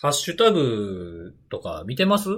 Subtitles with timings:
[0.00, 2.28] ハッシュタグとか見てます？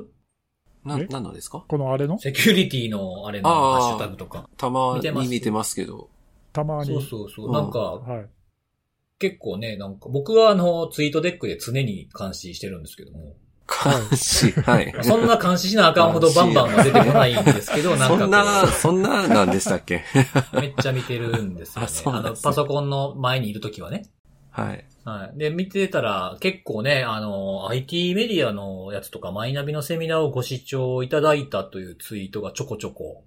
[0.85, 1.07] な、え？
[1.07, 1.65] なんなんですか？
[1.69, 2.19] このあれの？
[2.19, 4.49] セキュリティのあれのハッシュタグとか。
[4.57, 6.11] たま見てますに見てますけど。
[6.53, 6.87] たまに。
[6.87, 7.47] そうそうそう。
[7.47, 8.27] うんなんか、はい。
[9.19, 13.37] 結構ね、なんか、僕はあの、ツイートデックで常に監視してるんですけども。
[13.69, 14.93] 監視、はい。
[15.05, 20.03] そんな監視しなあかんほどバンバンは出てこないんですけど、なんかそんな、そんななんでしたっけ？
[20.55, 21.87] めっちゃ見てるんですよね。
[21.87, 24.03] あそうなんの、ですねパソコンの前にいるときはね。
[24.51, 24.85] はい。
[25.05, 25.39] はい。
[25.39, 33.25] で、見てたら、結構ね、あの、IT メディアのやつとか、マイナビのセミナーをご視聴いただいたというツイートがちょこちょこ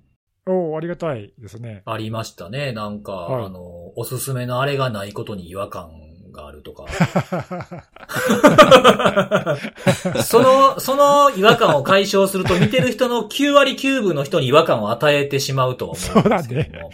[0.47, 1.81] おおありがたいですね。
[1.85, 2.71] ありましたね。
[2.71, 5.89] なんか、はいあの、おすすめのあれがないことに違和感
[6.31, 6.85] があるとか。
[10.23, 16.91] その、その違和感を解消すると、見てる人の9割9分の人に違和感を与えてしまうと思うんですけども。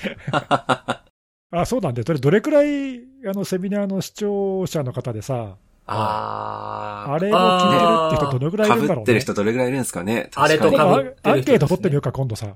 [1.52, 7.12] あ、そうなんで、それどれくらい、あの、セミナーの視聴者の方でさ、あー。
[7.12, 9.04] あれを聞いてるって人どのくらいいかるんだろうね。
[9.04, 12.54] ぶってる人どれぐらいいるんですかねあれと被ってるねアンケート取ってみようか、今度さ。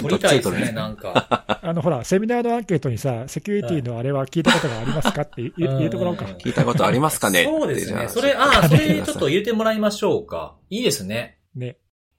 [0.00, 1.44] 撮りたいですね、 なんか。
[1.62, 6.24] あの、ほら、セミナーのアンケートにさ、セキュリティのあれは聞いたことがありますかって入れてもらおうか。
[6.24, 8.08] 聞いたことありますかねそうですね。
[8.08, 10.56] それ、ああ、それちょっと入れてもらいましょうか。
[10.70, 11.38] いいですね。
[11.54, 11.76] ね。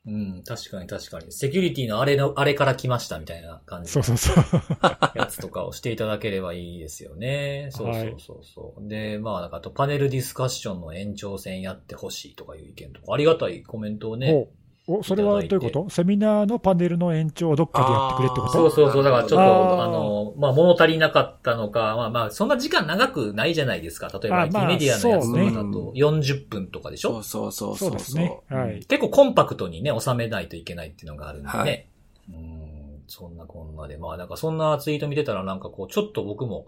[0.08, 1.34] うん、確かに確かに。
[1.34, 4.62] セキュリティのあれの、あれから来ましたみたいな感じのそうそうそう。
[5.20, 7.68] やつとかをしていただければいいですよね。
[7.72, 8.88] そうそうそうそう。
[8.88, 14.48] で、まあ、なんかあとパネルディスカッションの延長戦やってほしいとかいう意見とか、ありがたいコメントをね。
[14.88, 15.90] おお、それはどういうこと？
[15.90, 18.54] セミナーのパネルの延長をどっかでやってくれってこと？
[18.54, 19.04] そうそうそう。
[19.04, 24.08] だからちょっと、あーあの、まあ、物足りなかったのか、まあまあ、そんな時間長くないじゃないですか。
[24.08, 27.22] 例えば、あ IT まあメディアのやつとかだそうと40分とかでしょ？
[27.22, 28.40] そうそうそうそうですね。
[28.50, 28.86] はい。
[28.86, 31.58] 結構コンパクトにね、収めないといけないっていうのがあるんでね。
[31.58, 31.90] はい
[32.30, 33.98] うん、そんなこんなで。
[33.98, 36.68] まあなんかそんなツイート見てたらなんかこう、ちょっと僕も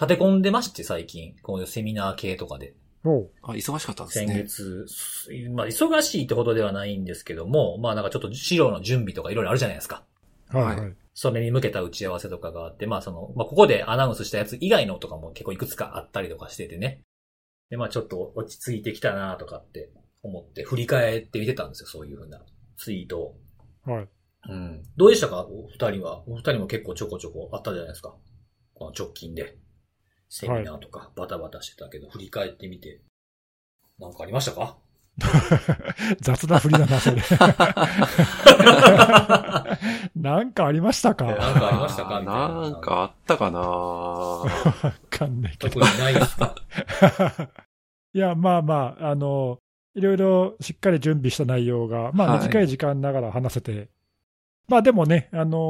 [0.00, 1.36] 立て込んでまして最近。
[1.42, 2.74] こういうセミナー系とかで。
[3.42, 4.44] あ、忙しかったんです先ね。
[4.44, 4.86] 月、
[5.50, 10.04] まあ忙しいってほどではないんですけども、まあなんかちょっと資料の準備とかいろいろあるじゃないですか。
[10.48, 10.82] はいは。
[10.82, 17.02] はいそれに向けた打ち合わせとかがあって、まあその、まあここでアナウンスしたやつ以外のとかも結構いくつかあったりとかしててね。
[17.70, 19.92] で、まあちょっと落ち着いてきたなとかって
[20.24, 22.42] 思って振り返ってみてたんですよ、そういうふうな
[22.76, 23.36] ツイートを。
[23.84, 24.08] はい。
[24.48, 24.82] うん。
[24.96, 25.42] どうでしたか？
[25.42, 26.24] お二人は。
[26.26, 28.16] お二人も結構ちょこちょこあったじゃないですか。
[28.74, 29.56] この直近で。
[30.36, 33.00] セミナーとかバタバタしてたけど、振り返ってみて。
[34.00, 34.76] なんかありましたか？
[36.20, 37.22] 雑な振りだな、それ。
[40.16, 41.24] なんかありましたか？
[41.26, 42.18] なんわかありましたか？
[42.20, 42.48] みたいな。
[42.48, 43.60] なんかあったかな？
[45.10, 45.86] かんないけ特ど。
[45.86, 46.54] にないですか？
[48.12, 49.58] いや、まあまあ、あの、
[49.94, 53.88] いろいろしっかり準備した内容が、まあはい短い時間ながら話せて、
[54.66, 55.60] まあでもね、あのー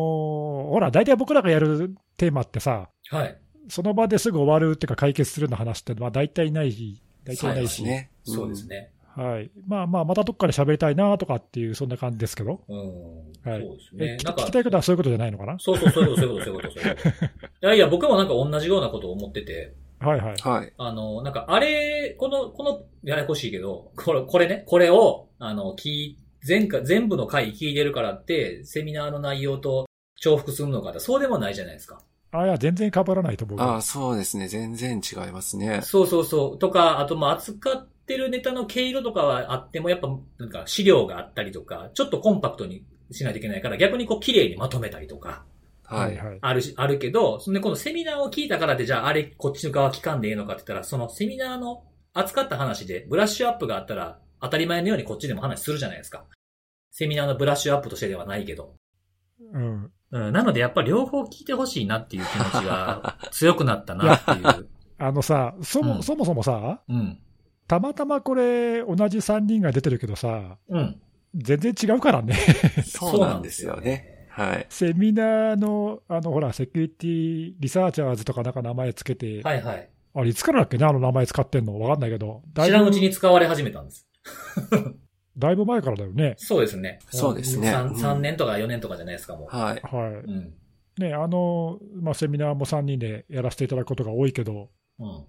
[0.71, 3.37] ほら、大体僕らがやるテーマってさ、はい。
[3.69, 8.11] その場ですぐ終わるっていうか解決するような話って、まあ大体ないし、大体ないし、ね。
[8.25, 8.91] そうですね。
[9.17, 9.51] はい。
[9.69, 12.61] まあまあ、またどっかで喋りたいなとかっていう、そんな感じですけど。
[12.69, 12.79] うん。
[13.49, 14.17] はいそうですえね。
[14.25, 15.57] なんか聞きたいことはそういうことじゃないのかな？
[15.61, 17.67] そうそう、そういうこと、そういうこと、そういうこと、そういうこと。
[17.67, 20.37] いやいや、僕もなんか同じようなことを思ってて、はいはい。
[20.37, 20.73] はい。
[20.77, 29.87] あの、なんか、あれ、この、この、ややこしいけど、これ、これね、これを、あの、聞い、全か、全部の回聞いてるからって、セミナーの内容と
[30.23, 32.03] 重複するのかって、そうでもないじゃないですか。
[32.37, 34.49] あいや、全然被らないと僕あそうですね。
[34.49, 35.81] 全然違いますね。
[35.83, 36.59] そうそうそう。
[36.59, 40.09] とか、あと、まあ、扱ってるネタの毛色とかはあっても、やっぱ、
[40.39, 45.45] なんか、資料があったりとか、ちょっとコンパクトにしないといけないから、逆にこう、綺麗にまとめたりとか、
[45.85, 46.17] はい。
[46.17, 46.39] はい。
[46.41, 51.85] あるし、あるけど、そんで、このセミナーを聞いたからって、じゃあ、あれ、こっちの側聞かんでいいのかって言ったら、そのセミナーの
[52.15, 56.25] 扱った話で、ブラッシュアップがあったら、当たり前のようにこっちでも話するじゃないですか。
[56.91, 58.75] セミナーのブラッシュアップとしてではないけど。
[59.53, 59.91] うん。
[60.15, 64.69] うん、なので、やっぱり両方聞いてほしいなっていう気持ちが 強くなったなっていう。
[64.97, 67.19] あのさ、そも、うんそもそもさ、うん。
[67.67, 71.01] たまたまこれ、同じ3人が出てるけどさ、うん。
[71.35, 72.37] 全然違うからね。
[72.87, 74.29] そうなんですよね。。
[74.29, 74.67] はい。
[74.69, 79.89] セミナーの、あの、ほら、 Security Researchers とかなんか名前つけて、はいはい。
[80.15, 81.77] あれ、いつからだっけね、あの名前使ってんの？
[81.81, 84.07] わかんないけど、知らんうちぶ、に使われ始めたんです。
[85.37, 86.35] だいぶ前からだよね。
[86.39, 86.99] そうですね。
[87.11, 89.57] そうですね 3, うん3年とか4年とかじゃないですか、もう。
[89.57, 89.81] はい。
[89.83, 90.55] はうん。
[90.99, 91.01] い。
[91.01, 94.71] ね、あの、まあ、セミナーも3人でやらせていただくことが多いけど、
[95.01, 95.25] うん。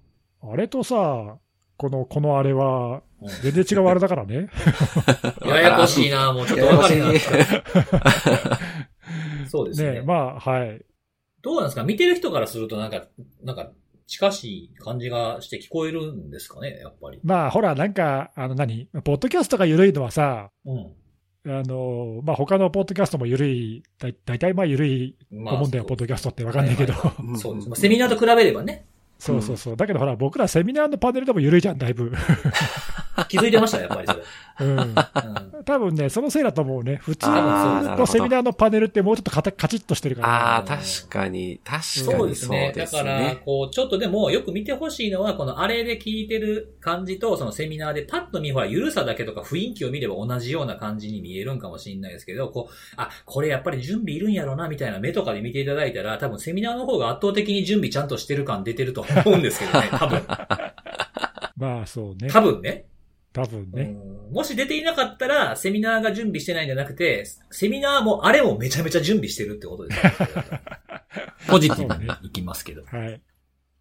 [0.52, 1.38] あれとさ、
[1.78, 4.50] この、このあれは、うん全然違うあれだからね。
[5.48, 7.06] ややこしいな、もうちょっと分かるな。
[9.50, 9.92] そうですね。
[9.94, 10.86] ね、まあ、はい。
[11.42, 11.84] どうなんですか？
[11.84, 13.08] 見てる人からするとなんか、
[13.44, 13.72] なんか、
[14.08, 17.20] 近しい感じがして聞こえるんですかね、やっぱり。
[17.24, 20.94] まあ、ほら、なんか、あの何、ポッドキャストが緩いのはさ、うん。
[21.48, 26.94] あの、まあ、他のポッドキャストも緩い、だ大体まあ緩いまと思うんだよ、そうポッドキャストってわかんないけど。
[26.94, 27.70] はいはいはいそうです。
[27.70, 28.86] まあセミナーと比べればね。
[29.20, 29.78] そうそうそう。
[29.78, 32.12] だけどほら、僕らセミナーのパネルでも緩いじゃん、だいぶ。
[33.28, 34.24] 気づいてましたやっぱりそれ。
[34.62, 34.80] うん。
[34.80, 34.96] うん
[35.66, 36.98] 多分ね、そのせいだと思うね。
[36.98, 40.28] 普通のセミナーのパネルってもうちょっとカタカチッとしてるから。
[40.28, 42.74] ああ、確かに、確かそうにそうですね。
[42.76, 43.42] だから、ね。
[43.44, 60.22] こう、ちょっとでもよく見てほしいのは、このあれで聞いてる感じと、そのセミナーでパッと見、ほら、ゆるさだけとか雰囲気を見れば同じような感じに見えるんかもしれないですけど、こう、あ、これやっぱり準備いるんやろな、みたいな目とかで見ていただいたら、多分セミナーの方が圧倒的に準備ちゃんとしてる感出てると思うんですけどね、多分。
[61.58, 62.30] まあそうね。
[62.30, 62.86] 多分ね。
[63.36, 63.96] 多分ね。
[64.08, 70.02] うんもし出ていなかったら、セミナーが準備してないんじゃなくて、セミナーもあれもめちゃめちゃ準備してるってことです。
[71.48, 72.84] ポジティブにいきますけど。
[72.86, 73.22] はい。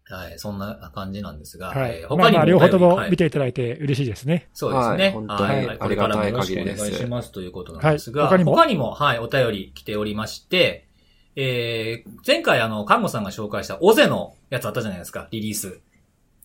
[0.07, 2.01] はい、そんな感じなんですが、はい。
[2.01, 4.49] えーまあまあ、他にも両方ともはい見ていただいて嬉しいですね。
[4.53, 5.03] そうですね。
[5.03, 8.91] はい本当にはいこれからもよろしくお願いしますということなんですが、はい他にも？
[8.91, 10.87] はい、お便り来ておりまして、
[11.35, 15.79] えー、前回あの、看護さんが紹介したオゼのやつあったじゃないですか、リリース。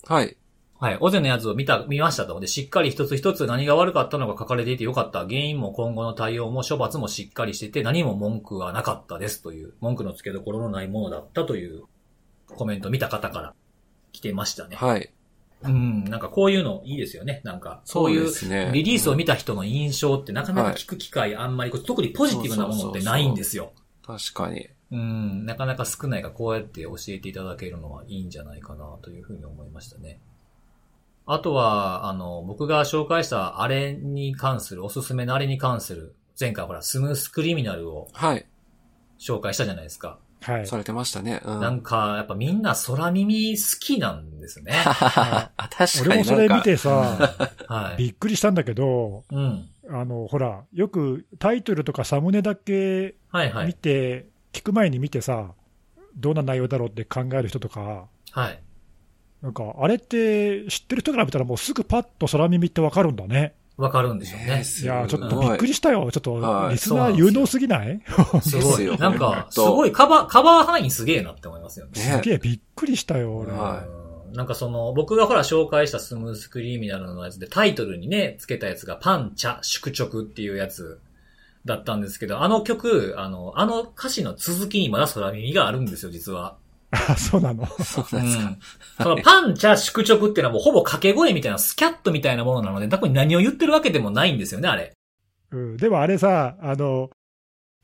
[0.06, 0.36] はい。
[0.80, 0.98] はい。
[0.98, 2.40] オゼのやつを見た、見ましたと。
[2.40, 5.20] で、しっかり一つ一つ何が悪かったのか書かれていてよかった。
[5.20, 11.82] 原因も今後の対応も処罰もしっかりしてて、何も文句はなかったですという、文句の付けどころのないものだったという
[12.56, 13.54] コメント見た方から
[14.12, 14.76] 来てましたね。
[14.76, 15.12] はい。
[15.62, 17.42] うん、なんかこういうのいいですよね。
[17.44, 18.72] なんか、そういう。
[18.72, 23.74] リリースを見た人の印象ってなかなか聞く機会あんまり、特にポジティブなものってないんですよ。
[24.06, 24.70] 確かに。
[24.92, 30.20] うん、なかなか少ないがこうやって教えていただけるのはいいんじゃないかなというふうに思いましたね。
[31.32, 38.46] あとは、あの、僕が紹介したあれに関する、おすすめのあれに関する、前回ほら、スムースクリミナルをはい。
[39.18, 40.18] 紹介したじゃないですか。
[40.42, 40.66] はい。
[40.66, 41.40] されてましたね。
[41.44, 41.60] うん。
[41.60, 44.72] なんか、やっぱみんな空耳好きなんですね。
[44.84, 46.34] あ 確か俺もそ。
[46.34, 46.90] れ見てさ、
[47.68, 47.96] はい。
[47.98, 49.68] びっくりしたんだけど、うん。
[49.88, 53.74] あの、ほら、よくタイトルとかサムネだけ見はいはい。
[53.74, 55.52] て、聞く前に見てさ、
[56.16, 58.60] どんな内容だろうって考える人とか、はい。
[59.42, 63.54] なんか、あれって知ってる人から見たらもうすぐパッと空耳ってわかるんだね。
[63.80, 64.46] わかるんでしょうね。
[64.46, 64.52] ね
[64.82, 66.10] いやー、ちょっとびっくりしたよ。
[66.12, 68.00] ちょっとはい、リスナー有能すぎない？
[68.42, 68.98] すごい。
[68.98, 71.92] なんか、すごいカバー、カバー範囲すげえなって思いますよね。
[71.94, 73.52] ねすげえびっくりしたよ、俺。
[74.34, 81.00] なんかその、僕がほら紹介したスムースクリミナルのやつでタイトルにね、つけたやつがパン、チャ、宿直っていうやつ
[81.64, 86.56] だったんですけど、あの曲、あの、あの歌詞の続きにまだ空耳があるんですよ、実は。
[86.92, 87.66] あ、そうなの？
[87.66, 88.44] そううなんですか。
[88.44, 88.58] ん。
[89.02, 94.92] そのパン、チャ、宿直っていうのはもうほぼ掛け声みたいなスキャットみたいなものなので、多分何を言ってるわけでもないんですよね、あれ。
[95.52, 95.76] うん。
[95.76, 97.10] でもあれさ、あの、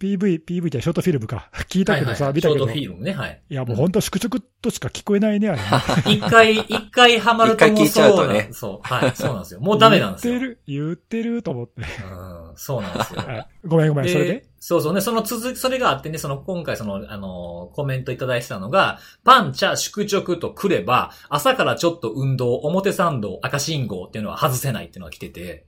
[0.00, 1.50] PV、PV ってショートフィルムか。
[1.68, 2.58] 聞いたけどさ、はいはいはい見たけど。
[2.58, 3.42] ショートフィいルムね、はい。
[3.48, 5.64] や、もうほんと宿直としか聞こえないね、あれね。
[6.16, 8.86] 一回、一回ハマるともう一回聞いちゃうとねそう。
[8.86, 9.60] はい、そうなんですよ。
[9.60, 10.38] もうダメなんですよ。
[10.38, 11.82] 言ってる、言ってると思って。
[11.82, 13.22] うん、そうなんですよ。
[13.22, 14.46] はいごめんごめん、それで？
[14.60, 25.66] そうそうね、その続き、それがあってね、その今回その、あの、コメントいただいてたのが、パン、チャ、宿直と来れば、朝からちょっと運動、表参道、赤信号っていうのは外せないっていうのが来てて、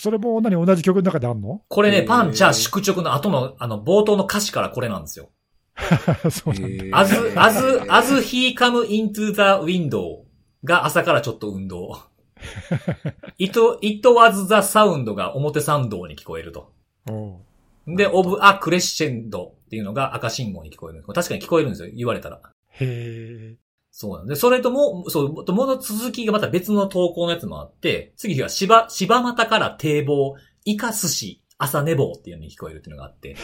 [0.00, 1.62] それも何同じ曲の中であんの？
[1.68, 5.30] これね、パン、チャ、宿直の後の、あの、冒頭の歌詞からこれなんですよ。
[6.30, 6.98] そうなんだ。
[6.98, 10.22] as, as, as he come into the window
[10.64, 11.98] が朝からちょっと運動。
[13.38, 16.72] it, it was the sound が表参道に聞こえると。
[17.86, 21.02] で、of a crescendo っていうのが赤信号に聞こえる。
[21.02, 22.40] 確かに聞こえるんですよ、言われたら。
[22.70, 23.56] へえ。
[23.90, 33.36] そうなんで、それとも、そう、もの続きがまた別の投稿のやつもあって、次は芝、芝又から堤防、イカ寿司、朝寝坊っていうのに聞こえるっていうのがあって。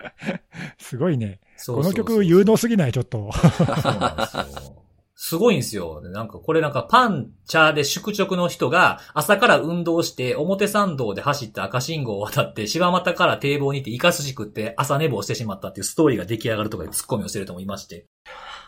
[0.78, 1.40] すごいね。
[1.66, 3.30] この曲有能すぎない、ちょっと。
[3.32, 4.78] そうなんですよ。
[5.20, 6.00] すごいんですよ。
[6.00, 18.06] でなんか、これなんかパンチャーで宿直の人が朝から運動して表参道で走って赤信号を渡って柴又から堤防に行ってイカ寿司食って朝寝坊してしまったっていうストーリーが出来上がるとかでツッコミをしてる人もいまして。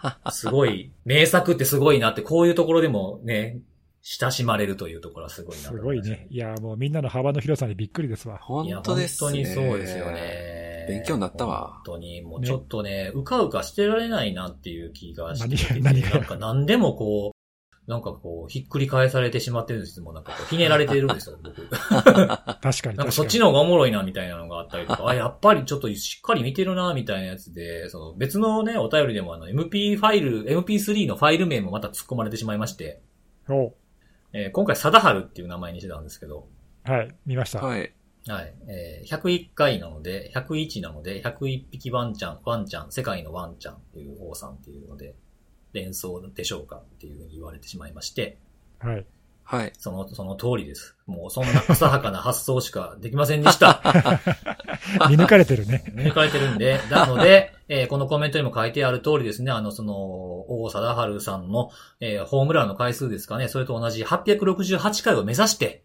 [0.31, 3.59] すごい、名作ってすごいなって、こういうところでもね、
[4.03, 6.27] 親しまれるというところはすごいなとすごいね。
[6.31, 8.39] いや、もうみんなの幅の広さにびっくりですわ。
[8.39, 9.31] 本当ですね。
[9.31, 10.11] 本当にそうですよ。
[10.11, 10.87] ね。
[10.89, 16.19] 勉強になったわ本当に、もうちょっとね、うかうかしてられないなっていう気がしてきてて何が何が？
[16.19, 17.40] なんか何でもこう、
[17.91, 21.69] なんかこう、ひっくり返されてしまってるんですもうなんかこう、ひねられてるんですよ、僕。
[21.69, 23.27] 確かになんかそっ。
[23.27, 33.03] ちの方がおもろいな、みたいなのがあったりとか、あ、やっぱりちょっとしっかり見てるな、みたいなやつで、その別のね、お便りでもあの、MP ファイル、MP3 のファイル名もまた突っ込まれてしまいまして、
[33.49, 33.75] お
[34.33, 36.47] えー今回、貞治っていう名前にしてたんですけど、
[36.85, 37.61] はい、見ました。
[37.61, 37.93] はい。
[38.29, 38.55] はい。
[38.69, 45.17] えー、101回なので、101なので、101匹ワンちゃん、ワンちゃん、世界のワンちゃんっていう王さんっていうので、
[45.73, 48.39] 連想でしょうかっていうふうに言われてしまいまして、
[48.79, 49.07] はい。
[49.51, 49.73] はい。
[49.79, 50.95] その、その通りです。
[51.07, 53.83] もうそんな浅はかな発想しかできませんでした。
[55.11, 55.83] 見抜かれてるね。
[55.93, 65.83] 見抜かれてるんで、なので、えーこのコメントにも書いてある通りですね、あの、その、王貞治さんの、えーホームランの回数ですかね、それと同じ868回を目指して、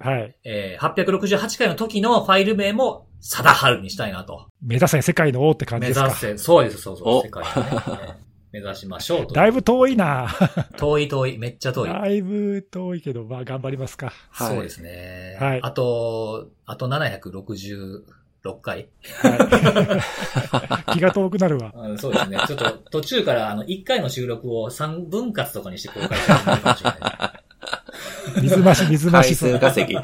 [0.00, 0.36] はい。
[0.44, 4.46] えー、868回の時のファイル名も、貞治にしたいなと。
[4.60, 6.06] 目指せ世界の王って感じ目ですか。
[6.06, 9.34] 指せ、そうです、そうそう、お世界をね、ね目指しましょうと。
[9.34, 10.28] だいぶ遠いな
[10.76, 11.88] 遠い遠い、めっちゃ遠い。
[11.88, 14.12] だいぶ遠いけど、まあ頑張りますか。
[14.30, 15.36] はいそうですね。
[15.40, 18.02] はいあと、あと766
[18.62, 18.88] 回。
[19.22, 20.94] はい。
[20.94, 21.72] 気が遠くなるわ。
[21.74, 22.38] うんそうですね。
[22.46, 27.46] ちょっと途中からあの1回の収録を3分割とかにして公開してもいいかもしれない
[28.42, 29.36] 水増し、水増回し。
[29.36, 29.98] 数稼ぎ。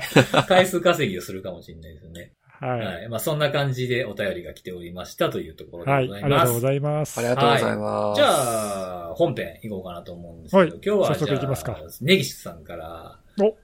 [0.47, 2.33] 回数稼ぎをするかもしれないですね。
[2.67, 2.77] は。
[2.77, 3.09] はいい。
[3.09, 6.09] まあそんな感じでお便りが来ておりましたというところではい。
[6.09, 6.29] ございます。
[6.29, 7.19] ありがとうございます。
[7.19, 8.17] ありがとうございます。
[8.17, 13.57] じゃあ、本編行こうかなと思うんですけど、はい今日は早速じゃあ行きますか根岸さんからお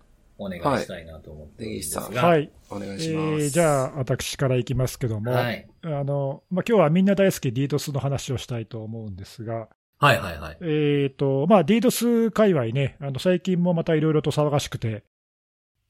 [0.45, 2.02] お願いしたいなと思ってるんですが。
[2.02, 2.50] はいはい。
[2.71, 3.45] お願えいします。
[3.45, 5.67] ー、じゃあ、私からいきますけども、はい。
[5.83, 9.69] あの、まあ、今日はみんな大好き DDoS の話をしたいと思うんですが、
[10.00, 10.59] はいはいはい。
[10.62, 15.02] えっ、と、まあ、DDoS 界隈ね、あの、最近もまたいろいろと騒がしくて、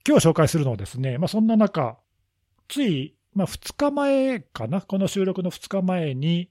[0.07, 1.99] 今日紹介するのはですね、まあ、そんな中、
[2.69, 6.51] つい、まあ、2日前かな、この収録の2日前に、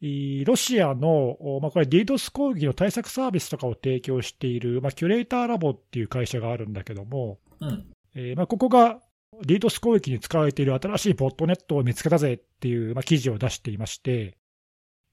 [0.00, 7.86] いロシアの、おまあ、これ DDoS 攻撃の対策サービスとかを提供している、まあ、キュレーターラボっていう会社があるんだけども、うん。
[8.14, 9.00] えーまあ、ここが
[9.46, 14.36] DDoS 攻撃に使われている新しいボットネットを見つけたぜっていう、まあ、記事を出していまして、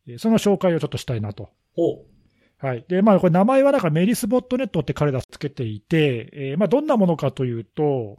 [0.07, 1.49] えーその紹介をちょっとしたいなと。
[1.75, 2.03] ほ
[2.57, 2.83] はい。
[2.89, 8.17] で、まあ、これ名前はなんかメリスボットネットって彼らつけていて、えーまあ、どんなものかというと、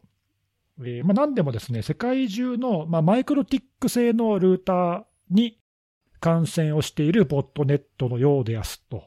[0.82, 5.58] えーまあ、何でもですね、世界中の、まあ、マイクロティック製のルーターに
[6.20, 9.04] 感染をしているボットネットのようですと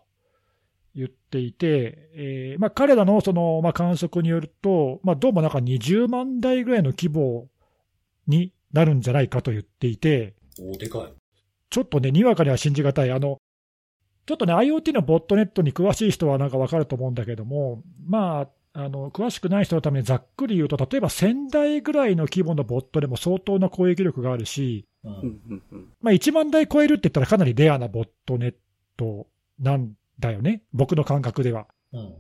[0.96, 7.48] 言っていて、えーまあ、彼らのその、まあ、観測によると、まあ、どうもなんか20万台ぐらいの規模
[8.28, 10.74] になるんじゃないかと言っていて、う。
[10.74, 11.14] おでかい。
[11.70, 13.12] ちょっとね、にわかには信じがたい。
[13.12, 13.38] あの、
[14.26, 25.10] ちょっとね、IoT のボットネットに詳しい人はなんかわかると思うんだけども、まあ、あの、詳しくない人のためにざっくり言うと、例えば1000台ぐらいの規模のボットでも相当な攻撃力があるし、う。
[25.10, 25.62] うん
[26.02, 28.56] まあ1万台超えるって言ったらかなりレアなボットネッ
[28.98, 29.28] ト
[29.60, 30.64] なんだよね。
[30.74, 31.68] 僕の感覚では。
[31.92, 32.14] うん。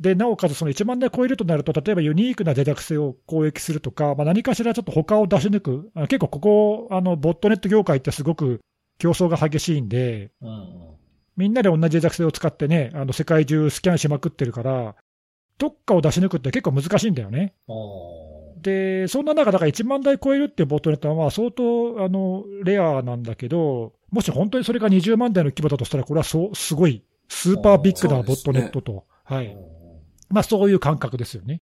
[0.00, 8.60] で、なおかつその1万台超えるとなると、例えばユニークな脆弱性を攻撃するとか、まあ、何かしらちょっと他を出し抜く、あ結構ここ、あのボットネット業界ってすごく
[8.98, 10.48] 競争が激しいんで、うん。
[10.48, 10.88] うん。
[11.36, 14.94] みんなで同じ脆弱性を使ってね、あの世界中スキャンしまくってるから、
[15.58, 17.54] どっかを出し抜くって結構難しいんだよね。
[18.62, 29.46] で、そんな中、だから1万台超えるっていうボットネットはまあ相当あのレアなんだけど、もし本当にそれが20万台の規模だとしたら、これはそうすごい、スーパービッグなボットネットと、はい。
[29.46, 29.78] うん
[30.30, 31.60] まあそういう感覚ですよね。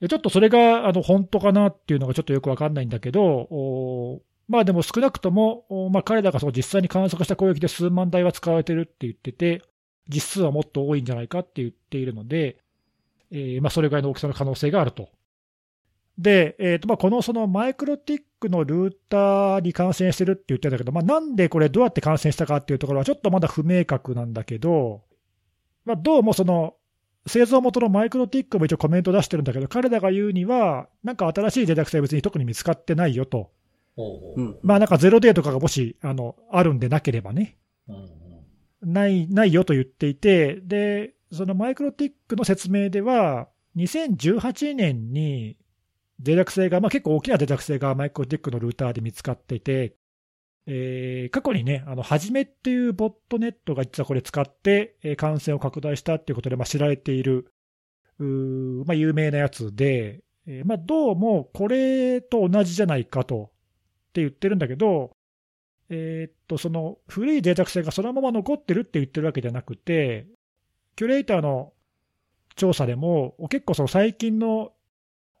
[0.00, 9.62] でちょっとそれがあの本当かなっていうのがちょっとよくわかんないんだけど、おまあでも少なくとも、おまあ彼らがそう実際に観測した攻撃で数万台は使われてるって言ってて、
[10.08, 12.56] 実数はもっと多いんじゃないかって言っているので、
[13.32, 15.08] えーまあそれぐらいの大きさの可能性があると。
[16.18, 25.02] で、えーとまあ、このそのマイクロティックのルーターに感染してるって言ってたけど、まあ、なんでこれどうやって感染したかっていうところはちょっとまだ不明確なんだけど、
[25.86, 26.74] まあ、どうもその
[27.26, 33.50] 製造元のマイクロティックも一応コメント出してるんだけど、彼らが言うには、なんか新しい脆弱性は別に特に見つかってないよと。
[34.62, 37.58] まあなんかゼロデーとかがもし、あの、あるんでなければね。
[38.82, 45.56] ない、ないよと言っていて、で、そのマイクロティックの説明では、2018年に
[46.24, 49.96] 脆弱性が、まあ結構大きな脆弱性がマイクロティックのルーターで見つかっていて、
[50.66, 57.52] えー過去にね、あの、はじめっていうボットネットが実はこれ使って、えー感染を拡大したっていうことで、まあ知られている、
[58.18, 63.44] まあ有名なやつで、えーまあどうもこれと同じじゃないかと、
[64.10, 65.16] って言ってるんだけど、
[65.88, 70.26] えーっと、その古い脆弱性がそのまま残ってるって言ってるわけじゃなくて、
[70.96, 71.72] キュレーターの
[72.56, 74.72] 調査でも、結構その最近の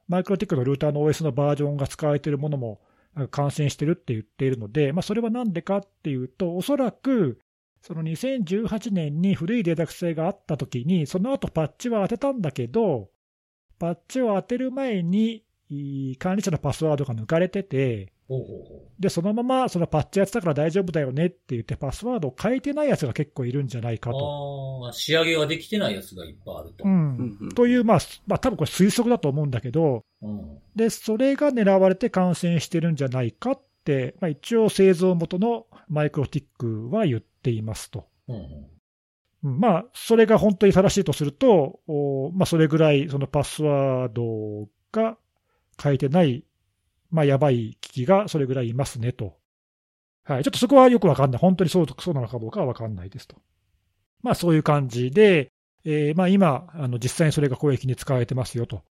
[0.08, 2.80] マイクロティックのルーターの OS のバージョンが使われているものも
[3.30, 7.38] 感染してるって言っているので、まあ、それはなんでかっていうと、おそらく
[7.82, 13.10] その2018年に古い脆弱性があったときに、その後パッチは当てたんだけど、
[13.78, 15.44] パッチを当てる前に、
[16.18, 18.11] 管理者のパスワードが抜かれてて、
[18.98, 24.90] で、そのままそのパッチやってたから大丈夫だよねって言って、パスワードを変えてないやつが結構いるんじゃないかと。
[24.92, 26.84] 仕上げができてないやつがいっぱいあると。
[26.84, 26.94] ううん。
[26.94, 30.04] んうんという、まあ、まあ多分これ推測だと思うんだけど、
[30.76, 38.06] で、それが狙われて感染してるんじゃないかって、まあ、一応製造元のマイクロティックは言っていますと。
[38.28, 38.66] うんうん。
[39.44, 45.18] うんまあ、それが本当に正しいとすると、おまあ、それぐらいそのパスワードが
[45.82, 46.44] 変えてない、
[47.10, 47.76] まあ、やばい
[48.06, 49.36] がそれぐらいいますねと。
[50.24, 51.40] はい、ちょっとそこはよくわかんない。
[51.40, 53.36] 本当にそうそうなのかどうかはわかんないですと。
[54.22, 55.50] まあ、そういう感じで、
[55.84, 58.82] えーまあ、今、あの実際にそれが攻撃に使われてますよと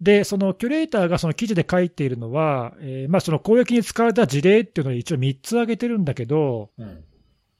[0.00, 7.04] で、そのキュレーターがその記事で書いているのは、えーまあ、その攻撃に使われた事例っていうのを一応3つ挙げてるんだけど、うん。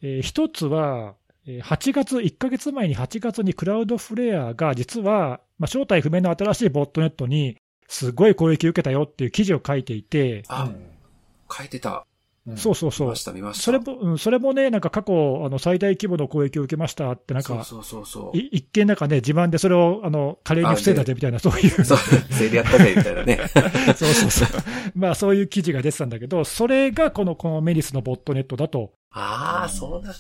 [0.00, 1.14] えー一つは、
[1.46, 7.56] えー8月、1ヶ月前に8月にクラウドフレアが実は、まあ、正体不明の新しいボットネットに
[7.88, 10.70] すごい攻撃を受けたよっていう記事を書いていて、あ、
[11.50, 12.04] 書いてた。
[12.46, 13.16] うんそうそうそう見ま。
[13.16, 13.64] した、見ました。
[13.64, 18.38] それも、うんそれもね、なんか過去、あの最大規模の攻撃を受けましたって、なんか、そうそうそうそう。
[18.38, 21.98] い一見なんかね、自慢でそれをあの華麗に防いだぜみたいな、そういう、そう、
[22.30, 23.38] せいでやったぜ、みたいなね。
[23.94, 24.48] そうそうそう、
[24.94, 30.14] まあそういう記事が出てたんだけど、それがこのこのメリスのボットネットだとああ、そうなんだ。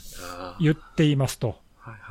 [0.60, 1.56] 言っていますと。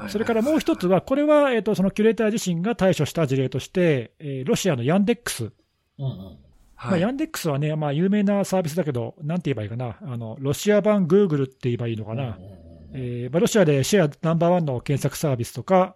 [0.09, 6.17] それからもう一つは、これは、えっとそのキュレーター自身が対処した事例として、えーロシアのヤンデックス、うんうん。
[6.17, 6.39] ま
[6.75, 12.37] あ、はいヤンデックスはね、まあ、有名なサービスだけど、なんて言えばいいかな、あのロシア版グーグルって言えばいいのかな、
[12.93, 15.95] えーまあ、ロシアでシェアナンバーワンの検索サービスとか、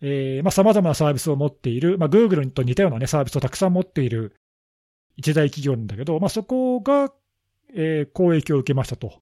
[0.00, 4.36] さまざ、まなサービスを持っている、まあ、グーグルと似たような、ね、サービスをたくさん持っている
[5.16, 7.12] 一大企業なんだけど、まあ、そこが、
[7.74, 9.20] えー攻撃を受けましたと。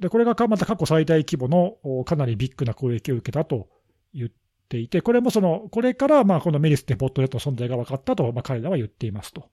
[0.00, 3.68] で、これがまた過去最大規模のかなりビッグな攻撃を受けたと
[4.14, 4.30] 言っ
[4.68, 9.50] ていて、これもその、これからまあこのメリスってボットネットの存在が分かったと、まあ、彼らは言っていますと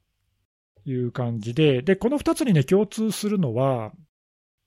[0.86, 3.92] いう感じで、で、この2つにね、共通するのは、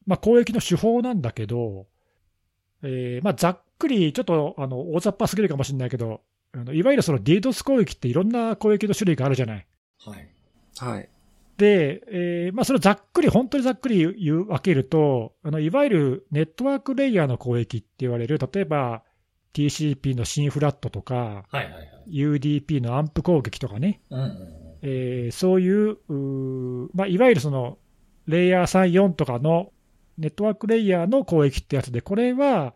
[0.06, 1.86] まあ、攻撃の手法なんだけど、
[2.82, 6.20] えーまあ、ざっくり、ちょっとあの大雑把すぎるかもしれないけど、
[6.52, 9.66] あのいわゆるその DDoS 攻撃っていろんな攻撃の種類があるじゃない。
[10.04, 10.28] はい。
[10.78, 11.08] はい。
[11.60, 19.02] で、えーまあ、それをざっくり、本当にざっくり言う分けるとあの、いわゆるネットワークレイヤーの攻撃って言われる、例えば
[19.52, 21.90] TCP のシンフラットとか、はいはいはい。
[22.08, 24.78] UDP のアンプ攻撃とかね、うんうんうん。
[24.80, 27.76] えーそういう、うーまあ、いわゆるその
[28.26, 29.70] レイヤー3、4とかの
[30.16, 32.74] ネットワークレイヤーの攻撃ってやつで、これは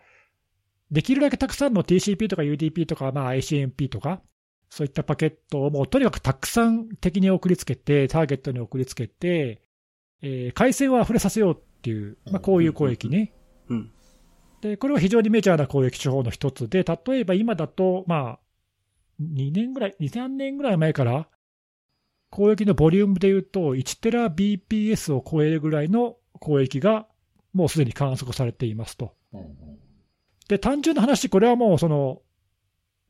[0.91, 4.21] できるだけたくさんの TCP とか UDP とか、まあ、ICMP とか、
[4.75, 9.63] そういったパケットをもうとにかくたくさん敵に送りつけて、ターゲットに送りつけて、
[10.21, 13.33] えー回線を溢れさせようっていう、まあ、こういう攻撃ね。
[13.69, 13.93] うん。
[14.63, 18.39] で、これは非常にメジャーな攻撃手法の一つで、例えば今だと、まあ、
[19.23, 21.29] 2年ぐらい、2、3年ぐらい前から、
[22.31, 27.07] 攻撃のボリュームでいうと、1テラ BPS を超えるぐらいの攻撃が、
[27.53, 29.15] もうすでに観測されていますと。
[29.33, 29.49] うんうん
[30.49, 32.21] で、単純な話、これはもうその、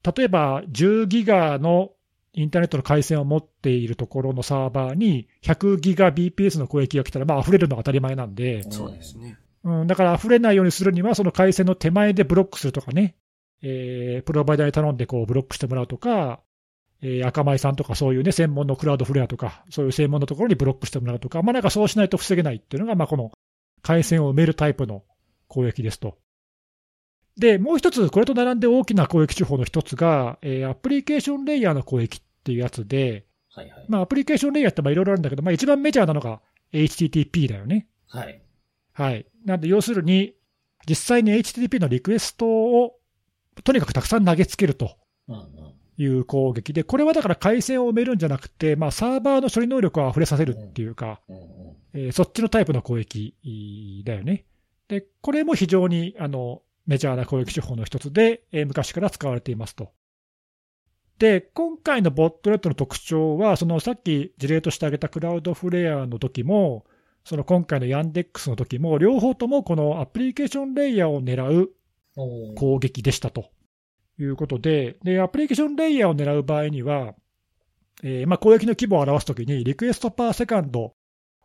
[0.05, 1.93] 例えば10ギガの
[2.35, 9.39] インターネットの回線を持っているところのサーバーに100ギガ BPS の攻撃が来たら、まあ溢れるのが当たり前なんで、そうですね。
[9.63, 13.15] うん、だから溢れないようにするには、その回線の手前でブロックするとかね、
[13.63, 16.41] えープロバイダーに頼んでこうブロックしてもらうとか、
[17.01, 23.31] えー赤米さんとかそういうね、専門のクラウドフレアとか、そういう専門のところにブロックしてもらうとか、まあなんかそうしないと防げないっていうのが、まあこの
[23.83, 25.05] 回線を埋めるタイプの
[25.47, 26.19] 攻撃ですと。
[27.37, 33.87] で、もう一つ、これと並んで大きな攻撃手法の一つが、えーアプリケーションレイヤーの攻撃っていうやつで、はいはい。
[33.89, 36.41] まあアプリケーションレイヤーってまあいろいろあるんだけど、まあ一番メジャーなのが
[36.73, 37.89] HTTP だよね。
[38.09, 38.41] はい。
[38.93, 39.27] はい。
[39.45, 40.35] なんで、要するに、
[40.89, 42.99] 実際に HTTP のリクエストを、
[43.65, 44.97] とにかくたくさん投げつけると。
[45.97, 51.21] いう攻撃で、これはだから回線を埋めるんじゃなくて、まあ、サーバーの処理能力を溢れさせるっていうか。
[51.97, 54.45] えーそっちのタイプの攻撃だよね。
[54.89, 59.93] で、これも非常にあのメジャーな攻撃手法の一つで、えー昔から使われていますと。
[61.19, 66.85] で、今回のボットネットの特徴は、そのさっき事例として挙げたクラウドフレアの時も、
[67.25, 71.73] その今回のヤンデックスの時も、両方ともこのアプリケーションレイヤーを狙う
[72.57, 73.51] 攻撃でしたと
[74.19, 77.15] いうことで、でアプリケーションレイヤーを狙う場合には、
[78.03, 80.95] えーまあ、攻撃の規模を表すときに、 request per second、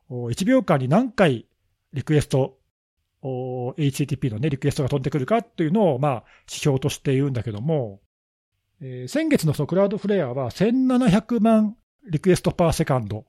[0.10, 1.46] お1秒間に何回
[1.94, 2.59] リクエスト、お
[3.24, 8.00] HTTP の、ね、リクエストが飛んでくるかっていうのを、まあ、指標として言うんだけども、
[8.82, 11.76] えー先月のその Cloudflare は1700万
[12.10, 13.26] request per second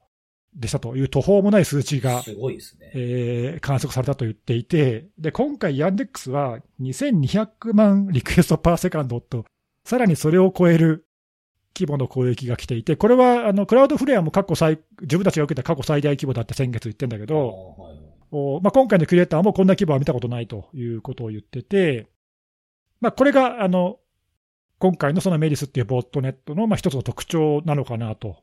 [0.55, 2.91] でしたという途方もない数値がすごいですね。
[2.95, 9.45] えー観測されたと言っていて、で、今回 Yandex は2200万 request per second と、
[9.85, 11.07] さらにそれを超える
[11.77, 17.77] 規模の攻撃が来ていて、これはあのクラウドフレアも過去最、自分たちが受けた過去最大規模だって先月言ってんだけど、
[18.33, 22.07] まあ、今回のクリエイターもこんな規模は見たことないということを言ってて、
[23.01, 23.99] まあ、これがあの
[24.79, 28.37] 今回のそのメリスっていうボットネットのまあ一つの特徴なのかなと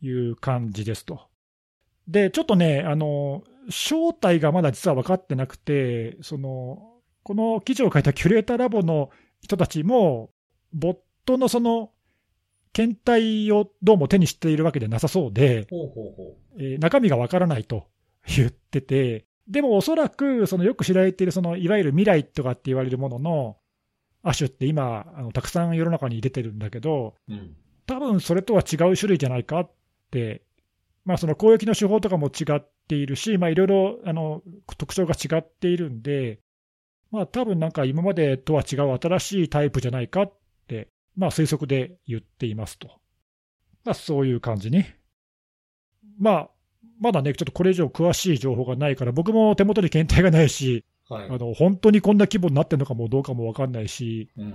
[0.00, 1.20] いう感じですと。
[2.06, 6.78] で、ちょっとね、あの正体がまだ実は分かってなくて、その
[7.24, 10.30] この記事を書いたキュレーターラボの人たちも、
[10.72, 11.90] ボットのその
[12.72, 17.86] 検体をどうも手にしているわけではなさそうで、ほうほうほえー中身がわからないと
[18.26, 23.56] 言ってて、でもおそらく、そのよく知られている、そのいわゆる未来とかって言われるものの
[24.22, 27.32] 亜種って今、あのたくさん世の中に出てるんだけど、う。
[27.32, 27.56] うん。
[27.86, 29.70] 多分それとは違う種類じゃないかっ
[30.10, 30.42] て、
[31.04, 34.42] まあ、その攻撃の手法とかも違っているし、まあ、いろいろあの
[34.78, 36.38] 特徴が違っているんで、
[37.10, 40.32] まあ、多分なんか今までとは違う新しいタイプじゃないかっ
[40.68, 42.88] て、まあ、推測で言っていますと。
[43.84, 44.96] まあ、そういう感じね。
[46.18, 46.50] まあ、
[47.02, 51.28] まだね、ちょっとこれ以上詳しい情報がないから、僕も手元に検体がないし、はい。
[51.28, 54.54] あの本当にこんな規模になってるのかもどうかも分かんないし、うん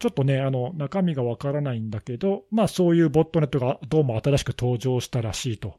[0.00, 5.78] ちょっとね、あの中身が分からないんだけど、まあ、そういうボットネットがどうも新しく登場したらしいと。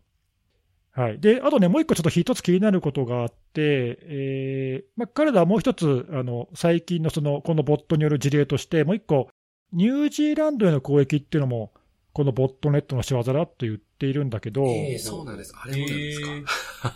[0.94, 9.28] はい、であとね、もう一個ちょっと一つ気になることがあって、えーまあ、彼らはもう一つ、あの最近のそのこのボットによる事例として、もう一個、
[9.74, 11.74] ニュージーランドへの攻撃っていうのも、
[12.14, 16.28] このボットネットの仕業だと言っているんだけど、えーそうなんですあれもなんですか？
[16.32, 16.34] え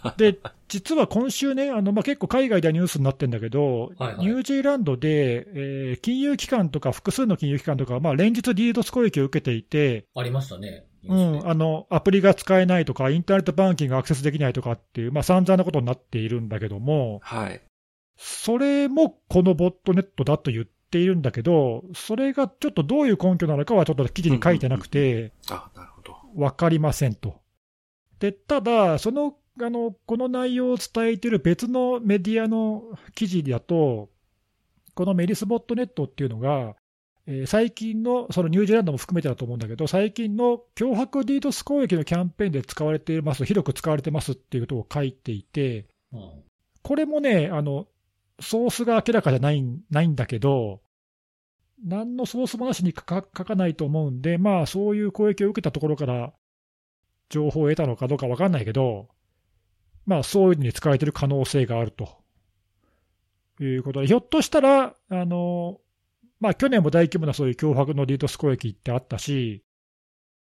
[0.10, 10.86] ー で、実は今週ね、あのまあ、結構海外ではニュースになってるんだけど、はいはいニュージーランドで、えー金融機関とか複数の金融機関とか、まあ、連日リードス攻撃を受けていて、ありましたね。
[11.08, 17.62] うん、あのアプリが使えないとか、インターネットバンキングがアクセスできないとかっていう、まあ散々なことになっているんだけども、はい。
[18.18, 25.99] それもこのボットネットだと言っているんだけど、それがちょっとどういう根拠なのかはちょっと記事に書いてなくて、あ、なるほど。
[26.36, 27.42] 分かりませんと。
[28.20, 34.10] で、ただ、その、あの、この内容を伝えている別のメディアの記事だと、
[34.94, 36.76] このメリスボットネットっていうのが、
[37.26, 46.44] えー最近の、そのニュージーランドも含めてだと思うんだけど、最近の脅迫ディードス攻撃のキャンペーンで使われています、広く使われてますっていうことを書いていて、うん
[46.82, 47.88] これもね、あの、
[48.40, 50.82] ソースが明らかじゃないんないんだけど、
[51.86, 56.34] 何のソースもなしに書かないと思うんで、まあ、そういう攻撃を受けたところから
[57.30, 59.08] 情報を得たのかどうか分かんないけど、
[60.06, 62.20] まあ、そういうのに使われている可能性があると。
[63.64, 65.80] いうことで、ひょっとしたら、あの
[66.40, 69.64] まあ、去年も大規模なそういう脅迫のディードス攻撃ってあったし、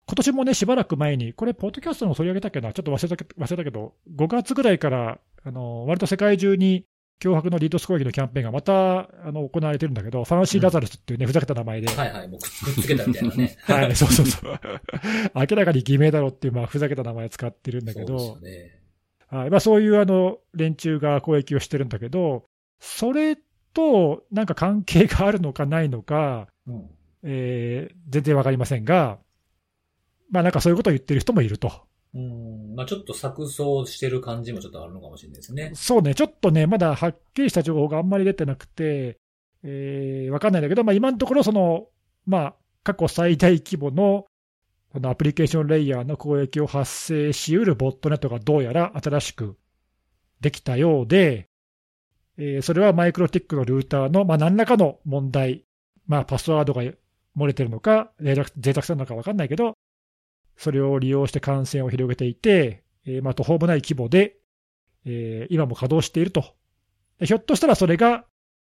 [0.06, 6.84] 今年もね、しばらく前に、これ、ポッドキャストの取り上げたっけな、ちょっと忘れた忘れたけど、5月ぐらいから、あの割と世界中に
[7.20, 12.28] 脅迫のディードス攻撃のキャンペーンがまたあの行われてるんだけど、ファンシー・ラザルスっていうね、ふざけた名前で、はいはい。
[12.28, 13.56] もうくっつけたみたいなね。
[13.68, 14.60] はい、そうそうそう。
[15.34, 18.80] 明らかに偽名だろっていう、まあ、ふざけた名前使ってるんだけど、そうね。
[19.28, 22.44] はいまあ、そういうあの連中が攻撃をしてるんだけど、
[22.80, 23.36] それ
[23.74, 26.90] となんか関係があるのかないのか、うん
[27.22, 29.18] えー全然わかりませんが、
[30.30, 31.86] まあ、なんかそういうことを言ってる人もいると。
[32.14, 32.74] うん。
[32.74, 35.72] まあちょっと錯綜してる感じもちょっとあるのかもしれないですね。
[35.74, 39.18] そうね、ちょっとね、まだはっきりした情報があんまり出てなくて、
[39.62, 41.88] えーわかんないんだけど、まあ、今のところその、
[42.26, 44.26] まあ、過去最大規模の
[44.92, 49.56] このアプリケーションレイヤーの攻撃を発生しうるボットネットがどうやら新しく
[50.40, 51.48] できたようで、
[52.38, 55.64] えーそれはマイクロティックのルーターの、まあ、何らかの問題、
[56.06, 56.82] まあ、パスワードが
[57.36, 59.74] 漏れてるのか、脆弱脆弱性なのか分かんないけど、
[60.60, 64.36] それを利用して感染を広げていて、えーまあ、途方もない規模で、
[65.06, 66.54] えー今も稼働していると。
[67.18, 68.26] でひょっとしたらそれが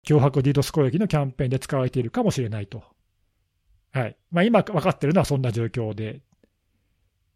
[0.06, 2.82] 脅迫ディードス攻撃のキャンペーンで使われているかもしれないと。
[3.92, 4.16] はい。
[4.30, 6.20] まあ、今分かってるのはそんな状況で。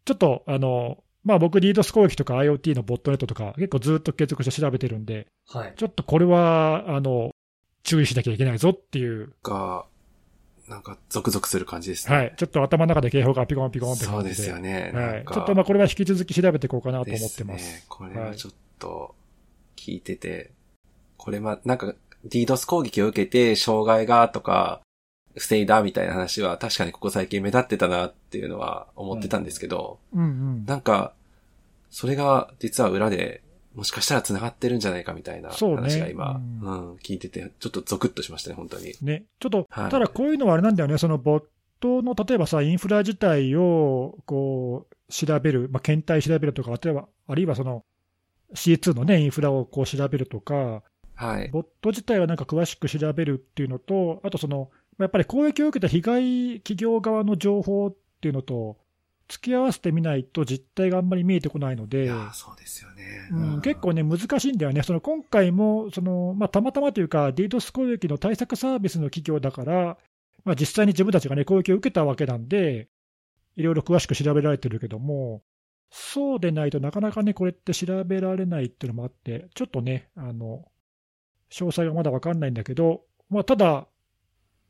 [0.05, 5.73] ちょっと、あの、まあ僕、ディードス攻撃とか IoT のボットネットとか結構ずっと継続して調べてるんで、はい。
[5.75, 7.31] ちょっとこれは、あの、
[7.83, 9.85] 注意しなきゃいけないぞっていう、が、
[10.67, 12.15] なんか、ゾクゾクする感じですね。
[12.15, 12.33] はい。
[12.37, 14.05] ちょっと頭の中で警報がピコンピコンって。
[14.05, 14.91] そうですよね。
[14.93, 15.25] はい。
[15.31, 17.71] ちょっとまあこれは引き続き調べていこうかなと思ですってます。
[17.71, 17.83] ね。
[17.87, 19.15] これはちょっと、
[19.75, 20.51] 聞いてて、
[21.17, 21.93] これま、なんか、
[22.27, 24.81] DDoS 攻撃を受けて、障害がとか、
[25.35, 30.65] 防いだみたいな話は確かにここ最近目立ってたなっていうのは思ってたんですけど、うんうん。
[30.65, 31.13] なんか、
[31.91, 33.41] それが実は裏で、
[33.75, 36.91] もしかしたら繋がってるんじゃないかみたいな話が今、うん。
[36.91, 38.93] うん、聞いてて、ちょっとゾクッとしましたね、本当に。
[39.01, 39.91] ね、ちょっと、はい。
[39.91, 41.43] ただこういうのはあれなんだよね、そのボッ
[41.79, 47.83] トの例えばさ、インフラ自体をこう調べる、まあ、検体調べるとか、例えばあるいはその
[48.53, 50.83] C2 の、ね、インフラをこう調べるとか、
[51.15, 51.49] はい。
[51.49, 58.77] ボット自体はなんか詳しく調べるっていうのと、あとその、まあやっぱり攻撃を受けた被害企業側の情報っていうのと、
[59.27, 62.05] 付き合わせてみないと実態があんまり見えてこないのいで。
[62.05, 63.29] やーそうですよね。
[63.31, 69.97] うん、結構ね、難しいんだよね、その今回もその、まあ、たまたまというか、DDoS 攻撃の対策サービスの企業だから、
[70.43, 72.87] まあ、実際に自分たちが、ね、攻撃を受けたわけなんで、
[73.55, 75.41] いろいろ詳しく調べられてるけども、
[75.89, 80.65] そうでないとなかなかね、これって調べられないっていうのもあって、ちょっとね、あの
[81.51, 83.87] 詳細がまだ分かんないんだけど、まあ、ただ、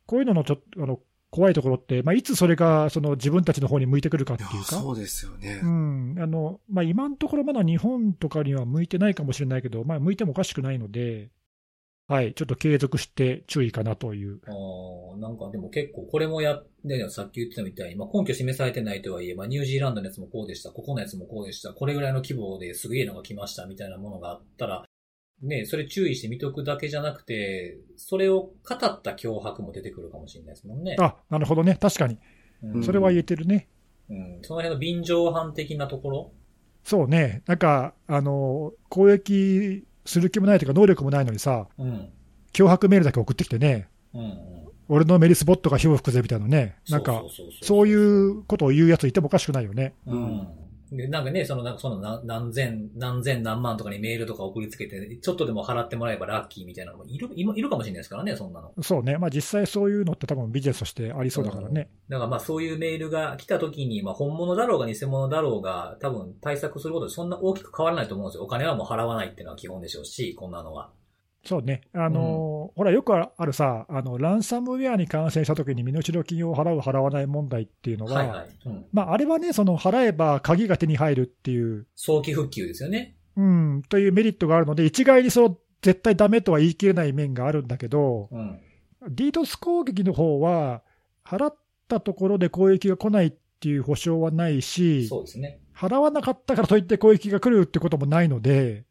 [0.05, 0.99] こういうののちょっとあの
[1.35, 4.77] 怖いところって、まあ、いつそれがその自分たちの方に向いてくるかっていうか。
[4.77, 5.59] そうですよね。
[5.61, 11.29] うんあのまあ、今のところまだ日本とかには向いてないかもしれないけど、まあ、向いてもおかしくないので、
[12.07, 14.39] はい、ちょっと継続して注意かなという。
[14.47, 24.84] あーなんかでも結構これもやって、さっき言ってたみたいに、まあ根拠示されてないとはいえ、まあニュージーランドのやつもこうでした、ここのやつもこうでした、これぐらいの規模ですげえのが来ましたみたいなものがあったら、
[25.41, 30.95] ね、それ注意して見とくだけじゃなくて、それを語った脅迫も出てくるかもしれないですもんね。
[30.99, 31.77] あ、なるほどね。
[31.79, 32.17] 確かに。
[32.63, 33.67] うんそれは言えてるね。
[34.09, 36.31] うん、その辺の便乗犯的なところ？
[36.83, 37.43] そうね。
[37.47, 42.09] なんか、あの、攻撃する気もないというか、能力もないのにさ、うん。
[42.53, 44.37] 脅迫メールだけ送ってきてね、うんうん。
[44.87, 46.75] 俺のメリスボットが火を吹くぜみたいなね。
[46.89, 47.23] なんか、
[47.61, 49.95] そういうことを言うやついてもおかしくないよね。
[50.05, 50.47] うん。
[50.91, 58.71] で、なんかね、その、なんかその何何千、何千何万とかにメールとか送りつけて、ちょっとでも払ってもらえばラッキーみたいなのもいる、いるいるかもしれないですからね、そんなの。
[58.81, 59.17] そうね。
[59.17, 61.89] まあ実際そういうのって多分ビジネスとしてありそうだからね。
[62.09, 68.43] だからまあそういうメールが来た時に、まあ本物だろうが偽物だろうが、多分対策することでそんな大きく変わらないと思うんですよ。
[68.43, 70.91] お金はもう払わないっていうのは基本でしょうし、こんなのは。
[71.45, 71.81] そうね。
[71.93, 78.47] あの、ほら、よくあるさ、あの、ランサムウェアに感染した時に身代金を払う、払わない問題っていうのは、はいはい。
[78.65, 78.85] うん。
[78.91, 83.15] まあ、あれはね、その、払えば鍵が手に入るっていう、早期復旧ですよね。
[83.37, 88.59] うん、というメリットがあるので、一概にその、絶対ダメとは言い切れない面があるんだけど、うん。
[89.07, 90.81] DDoS 攻撃の方は、
[91.23, 95.59] 払ったところで攻撃が来ないっていう保証はないし、そうですね。
[95.75, 98.85] 払わなかったからといって攻撃が来るってこともないので、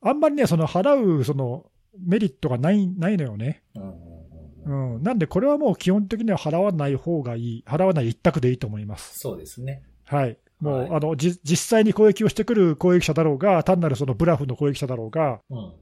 [0.00, 1.66] あんまりね、その払うその
[1.98, 3.62] メリットがないないのよね。
[3.74, 9.18] うんなんで、これはもう基本的には払わない方がいい、払わない一択でいいと思います。
[9.18, 9.82] そうですね。
[10.04, 10.38] はい。
[10.60, 15.72] もう、はいあのじ実際に攻撃をしてくる攻撃者だろうが、単なるそのブラフの攻撃者だろうが、うん。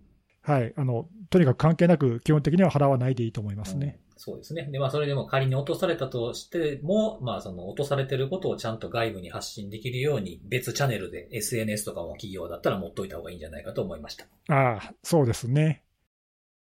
[0.42, 3.98] はい、あのとにかく関係なく、基本的には払わないでいいと思いますね。
[4.04, 4.68] うんそうですね。
[4.70, 14.26] で、まあそれでも仮に落とされたとしても、まあその落とされてることをちゃんと外部に発信できるように、別チャンネルで SNS とかも企業だったら持っといた方がいいんじゃないかと思いました。
[14.50, 15.84] ああ、そうですね。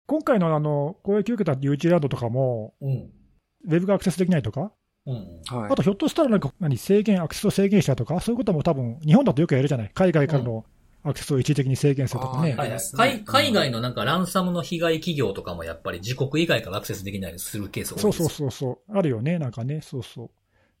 [0.06, 3.10] 今回のあの攻撃を受けたニュージーランドとかも、うん。
[3.64, 4.72] ウェブがアクセスできないとか、
[5.06, 5.56] うんうん。
[5.56, 10.64] はいあとひょっとしたらなんか何制限、アクセスを制限したとか、そういうことも多分日本だとよくやるじゃない、海外からの
[11.04, 12.54] アクセスを一時的に制限するとかね。
[12.56, 20.30] あはいはい海海外のなんかランサムの被害企業とかもやっぱり自国以外からアクセスできないようにするケースが多いですそうそうそうそう、あるよね、なんかね、そうそう。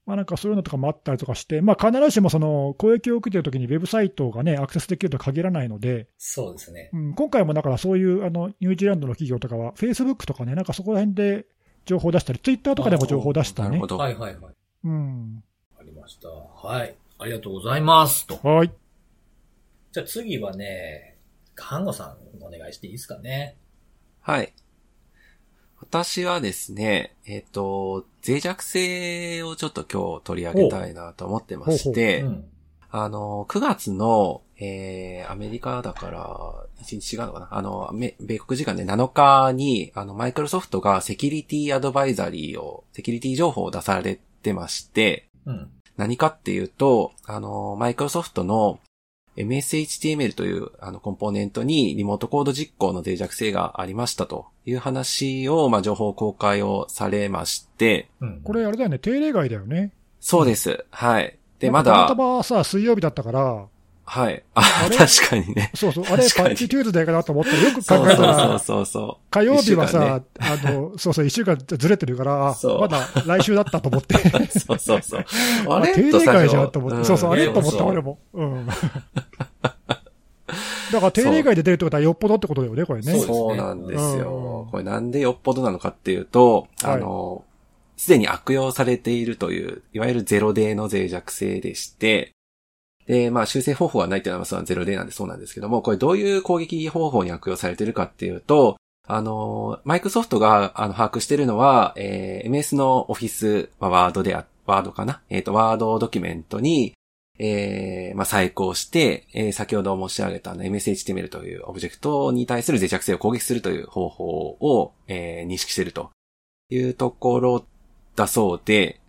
[0.04, 6.90] まあ、なんかそういうのとかもあったりとかして、まあ、必ずしもその攻撃を受けてるときにウェブサイトがね、アクセスできるとは限らないので、そうですね。
[6.92, 11.46] うん、今回もだからそういうあのニュージーランドの企業とかは、フェイスブックとかね、なんかそこら辺で
[11.84, 13.86] 情報出したり、ツイッターとかでも情報出したねなるほ。
[13.86, 13.98] ど。
[13.98, 14.54] はいはいはい。
[14.84, 15.44] うん。
[15.78, 16.28] ありました。
[16.28, 16.94] はい。
[17.18, 18.26] ありがとうございます。
[18.26, 18.40] と。
[18.42, 18.72] はい。
[19.92, 21.16] じゃあ次はね、
[21.54, 23.56] 看護さんお願いしていいですかね。
[24.20, 24.52] はい。
[25.82, 32.44] 私はですね、えっ、と、脆弱性をちょっと今日取り上げたいなと思ってまして、うん。
[32.90, 37.48] あの、9月の、えー、アメリカだから、1日違うのかな？
[37.50, 45.70] あの、め米国時間で7日に、あの、マイクロソフトがセキュリティアドバイザリーを、セキュリティ情報を出されてまして、うん。
[45.96, 48.78] 何かっていうと、あの、マイクロソフトの
[49.36, 58.40] MSHTML というあのコンポーネントにリモートコード実行の脆弱性がありましたという話を、まあ、情報公開をされまして、うん。
[58.42, 59.92] これあれだよね、定例外だよね。
[60.20, 60.84] そうです。
[60.90, 61.38] はい。
[61.58, 63.66] で、まだた、またまさ、水曜日だったから、
[64.04, 64.42] はい。
[64.54, 64.96] ああ、れ？
[64.96, 65.70] 確かにね。
[65.74, 69.30] そうそう、あれ、パッチトゥーズデーかなと思ったら、よく考えたそうら、そうそう。
[69.30, 74.18] 火曜日はさ、あの、そうそう、一週間ずれてるから、まだ来週だったと思って。
[74.58, 75.24] そうそうそう。
[75.68, 76.98] あ あれ定例会じゃんと思って。
[76.98, 78.18] んそうそう、あれねと思った、俺も。
[78.34, 78.66] うん。
[78.66, 78.74] だ
[81.00, 83.18] から定例会で出るってことはよっぽどってことだよね、これね。
[83.20, 84.68] そうなんですうんよ。
[84.70, 87.44] これなんでよっぽどなのかっていうと、はいあの、
[87.96, 92.32] すでに悪用されているという、いわゆるゼロデーの脆弱性でして、
[93.06, 98.76] で、まあ修正方法はないっていうのはそのゼロデーなんでそうなんですけども、これどういう攻撃方法に悪用されてるかっていうと、
[99.08, 105.22] あの、マイクロソフトがあの把握してるのは、えー MS のオフィス、まあ、ワードであ、ワードかな？
[105.28, 106.94] えっ、と、ワードドキュメントに、
[107.38, 114.24] えーまあ、再考して、えー先ほど申し上げたあの MSHTML というオブジェクトに対する脆弱性を攻撃するという方法
[114.60, 116.10] を、えー認識してると
[116.70, 117.64] いうところ
[118.14, 119.00] だそうで、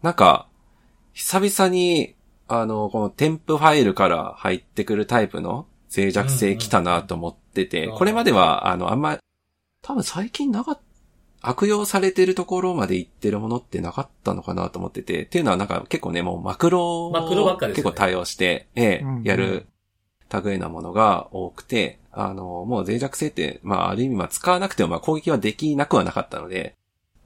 [0.00, 0.48] なんか、
[1.12, 2.14] 久々に、
[2.60, 9.18] あの、この添付ファイルから入ってくるタイプの脆弱性来たなと思ってて、うんうんこれまでは、あの、あんま、
[9.82, 10.78] 多分最近なかっ
[11.42, 17.90] 悪用されてるところまで行ってるものってなかったのかなと思ってて、っていうのはなんか結構ね、もうマクロをマクロばっかですよね。
[17.90, 19.22] 結構対応して、ええうんうん。
[19.24, 19.66] やる
[20.44, 26.76] 類なものが多くて、あの、もう脆弱性って、まあある意味まあ使わなくてもまあ攻撃はできなくはなかったので、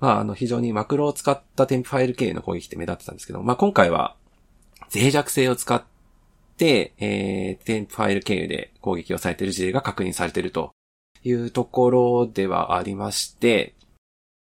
[0.00, 4.16] まああの非常にマクロを使った添付ファイル経由の攻撃って目立ってたんですけど、まあ今回は
[4.94, 5.82] 脆弱性を使っ
[6.56, 10.72] て、えー、添付ファイル経由で攻撃をされている事例が確認されていると
[11.22, 13.74] いうところではありまして、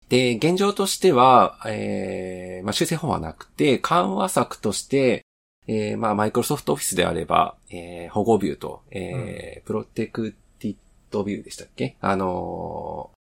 [0.09, 5.25] で、現状としては、えー、まあ、修正法はなくて、緩和策として、
[5.67, 10.77] えー、まあ、マイクロソフトオフィスであれば、えー、保護ビューと、えー、プロテクティッ
[11.11, 11.97] ドビューでしたっけ？
[12.03, 13.14] あのー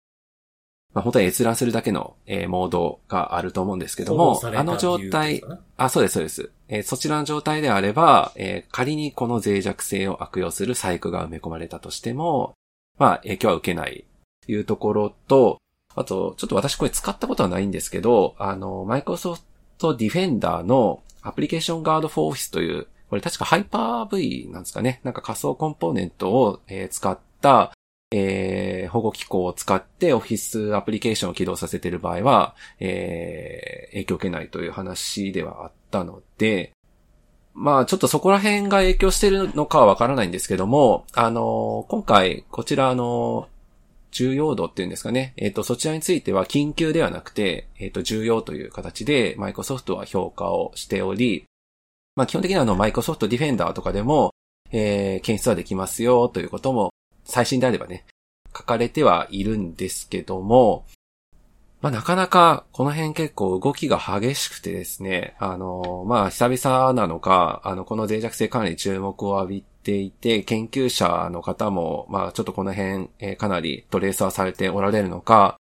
[0.94, 5.42] まあ、本当に閲覧するだけの、えーモードがあると思うんですけどもあの状態
[5.76, 6.50] あ、そうです、そうです。
[6.68, 12.54] えーそちらの状態であれば、えー仮にこの脆弱性を悪用する細工が埋め込まれたとしても、
[12.98, 14.04] まあ、影響は受けない
[14.46, 15.58] というところと、
[15.96, 19.40] あと、ちょっと私これ使ったことはないんですけど、あの、マイクロソフ
[19.78, 25.00] トディフェンダーのアプリケーションガードフォーオフィスという、これ確かハイパー V なんですかね。
[25.04, 27.72] なんか仮想コンポーネントを、えー使った、
[28.16, 36.72] えー保護機構を使ってオフィスアプリケーションを起動させている場合は、えー影響を受けないという話ではあったので、
[37.54, 43.48] まあちょっとそこら辺が影響してるのかはわからないんですけども、あの今回こちらの
[44.10, 45.34] 重要度っていうんですかね。
[45.36, 51.44] えっ、と、そちらについては緊急ではなくて、えっ、と、重要という形でマイクロソフトは評価をしており、
[52.14, 54.32] まあ基本的にはあのマイクロソフトディフェンダーとかでも、
[54.70, 56.90] えー検出はできますよということも、
[57.24, 58.04] 最新であればね、
[58.56, 60.86] 書かれてはいるんですけども、
[61.84, 75.58] まあなかなかこの辺結構動きが激しくてですね、あの、まあ久々なのか、あの、この脆弱性かなり注目を浴びていて、研究者の方も、まあちょっとこの辺、えーかなりトレーサーされておられるのか、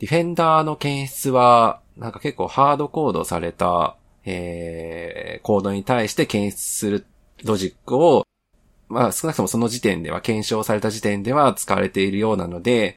[0.00, 7.06] ディフェンダーの検出は、なんか結構ハードコードされた、えーコードに対して検出する
[7.44, 8.24] ロジックを、
[8.88, 12.96] まあ少なくともその時点では、検証された時点では使われているようなので、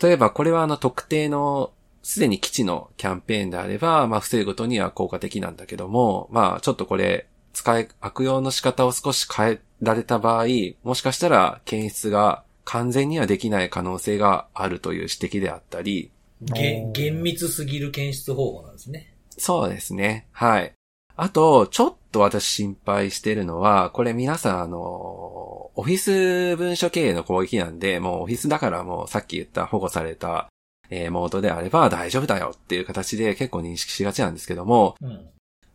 [0.00, 10.46] 例えばこれはあの特定のすでに基地のキャンペーンであれば、まあ防ぐことには効果的なんだけども、まあちょっとこれ、使い、悪用の仕方を少し変えられた場合、
[10.82, 16.10] もしかしたら検出が完全にはできない可能性があるという指摘であったり、
[16.42, 19.14] げ厳密すぎる検出方法なんですね。
[19.38, 20.26] そうですね。
[20.32, 20.72] はい。
[21.16, 30.48] あと、ちょっと私心配してるのは、これ皆さんあの、オフィス文書経営の攻撃なんで、もうオフィスだからもうさっき言った保護された、
[30.90, 35.26] えーモードであれば大丈夫だよっていう形で結構認識しがちなんですけども、うん。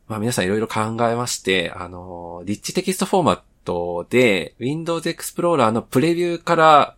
[0.07, 6.95] まあ皆さんいろいろ考えまして、あの、リッチテキストフォーマットで Windows Explorer のプレビューから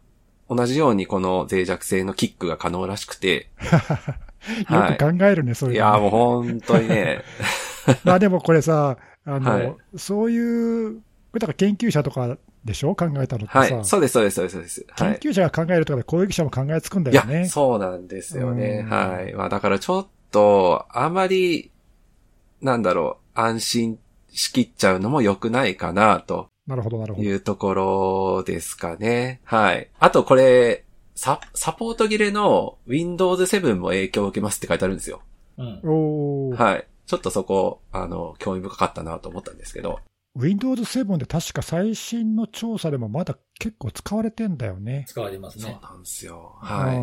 [0.49, 4.17] 同じようにこの脆弱性のキックが可能らしくて、は
[4.87, 7.23] いよく考えるね、そういうのね、いやーもう本当にね、
[8.03, 8.97] まあでもこれさ、
[9.35, 11.01] あの、はいそういう、こ
[11.33, 12.95] れだから研究者とかでしょ？
[12.95, 14.85] 考えたのってさ、はい、そうです、そうです、そうです、そうです。
[14.89, 15.19] はい。
[15.19, 17.47] 研究者が考えるとかで攻撃者も考えつくんだいや、よね。
[17.47, 18.83] そうなんですよね。
[18.85, 19.33] うんはい。
[19.33, 21.71] まあだからちょっと、あまり、
[22.61, 23.99] なんだろう、安心
[24.31, 27.27] しきっちゃうのも良くないかな、となるほど、なるほど。
[27.27, 29.41] いうところですかね。
[29.45, 29.89] はい。
[29.99, 30.83] あとこれ、
[31.15, 35.21] サ、サポート切れの Windows 7も影響を受けますって書いてあるんですよ。
[35.57, 35.81] うん。
[35.83, 36.87] おーはい。
[37.09, 39.99] ちょっとそこ、あの、興味深かったなと思ったんですけど。
[40.35, 45.05] Windows 7で確か最新の調査でもまだ結構使われてんだよね。
[45.07, 45.63] 使われますね。
[45.63, 46.55] そうなんですよ。
[46.61, 46.97] はい。
[46.97, 46.99] い。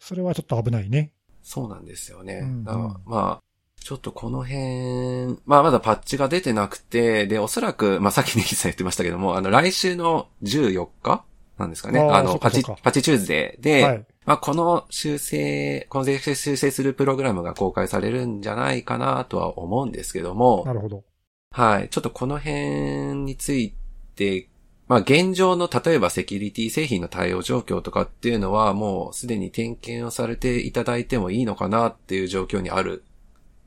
[0.00, 1.12] それはちょっと危ないね。
[1.44, 2.40] そうなんですよね。
[2.42, 3.42] うんうんまあ、
[3.76, 11.24] ちょっとこの辺、まあまだパッチが出てなくて、で、おそらく、まあさっきネギさん言ってましたけども、あの、来週の14日
[11.58, 12.00] なんですかね。
[12.00, 14.06] あの、パチ、パチチューズデーで、はい。
[14.24, 21.04] まあこの修正、この税制修正するプログラムが公開されるんじゃないかなとは思うんですけどもな、るほど。
[21.50, 21.88] はい。
[21.88, 23.74] ちょっとこの辺につい
[24.14, 24.48] て、
[24.88, 33.04] まあ現状の例えばセキュリティ製品の対応状況とかっていうのはもうすでに点検をされていただいてもいいのかなっていう状況にある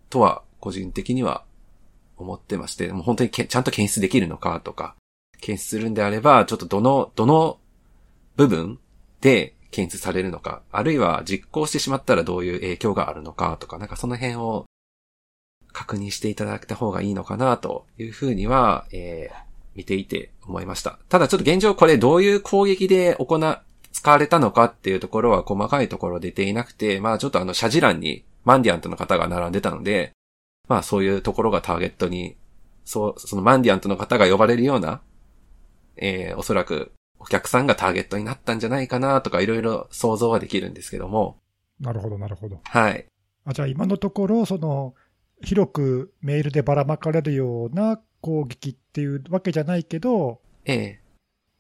[0.10, 1.44] とは個人的には
[2.18, 4.96] 思ってまして、もう本当にけちゃんと検出できるのかとか、
[5.42, 7.60] 検出するんであれば、ちょっとどの、どの
[8.36, 8.80] 部分
[9.22, 14.66] で検出されるのか、あるいは実行してしまったらどういう影響があるのかとか、なんかその辺を
[15.72, 21.00] 確認していただいた方がいいのかなというふうには、えー見ていて思いました。
[21.10, 23.60] ただちょっと現状これどういう攻撃で行う、
[23.92, 30.14] 使われたのかっていうところは細かいところ出ていなくて、まあちょっとあの、謝辞欄にマンディアントの方が並んでたので、
[30.68, 32.38] まあそういうところがターゲットに、
[32.86, 35.02] そう、そのマンディアントの方が呼ばれるような、
[35.98, 36.92] えーおそらく
[37.26, 41.40] お客さんがターゲットになったんじゃないかなとかいろいろ想像はできるんですけども、
[41.80, 42.62] なるほど、なるほど。
[42.64, 43.06] はい。
[43.46, 44.94] あじゃあ今のところ、その、
[45.42, 51.02] 広くメールでばらまかれるような攻撃っていうわけじゃないけど、ええ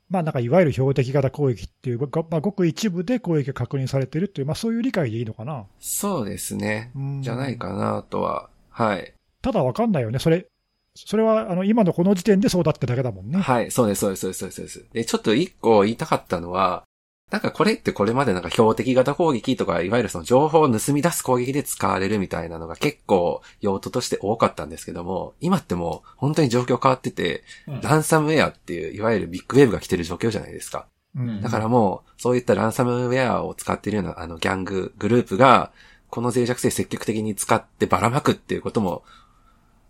[0.07, 5.65] まあなんかいわゆる標的型攻撃っていう、ごまあ、ごく一部で攻撃が確認されてるっていう、まあそういう理解でいいのかな。
[5.79, 6.91] そうですね。
[6.95, 9.13] うんじゃないかなとは、はい。
[9.41, 10.19] ただわかんないよね。
[10.19, 10.45] それ、
[10.95, 13.39] それはあの今のこの時点でそうだってだけだもんね。
[13.39, 14.85] はい、そうです、そうです、そうです、そうです。
[14.93, 16.83] で、ちょっと一個言いたかったのは、
[17.31, 30.87] なんかこれってこれまでなんか標的型攻撃とか、いわゆるその情報を盗み出す攻撃で使われるみたいなのが結構用途として多かったんですけども、今ってもう本当に状況変わってて、うんランサムウェアっていう、いわゆるビッグウェーブが来てる状況じゃないですか。
[31.15, 35.71] うんだからもう、そういったランサムウェアを使っているようなあのギャング、グループが、
[36.09, 39.03] この脆弱性積極的に使ってばらまくっていうことも、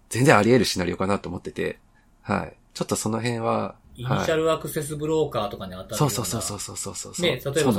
[0.09, 1.79] 全然あり得るシナリオかなと思ってて、
[2.21, 2.53] はい。
[2.73, 7.21] ちょっとその辺は、イニシャルアクセスブローカーとかに当たるよそうそうそうそうそうそうそう。
[7.21, 7.73] ね、例えば。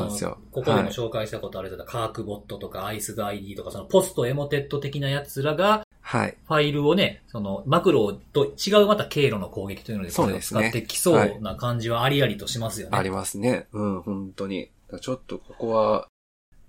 [0.51, 6.37] ここでもはい紹介したことあるけど、カークボットとかアイスガ ID とか、そのポストエモテット的なやつらが、はい。
[6.47, 12.97] ファイルをね、そのマクロと違うまた経路の攻撃というので、そうですね使ってきそうな感じはありありとしますよね。
[12.97, 13.67] ありますね。
[13.73, 14.71] うん、本当に。
[15.01, 16.07] ちょっとここは、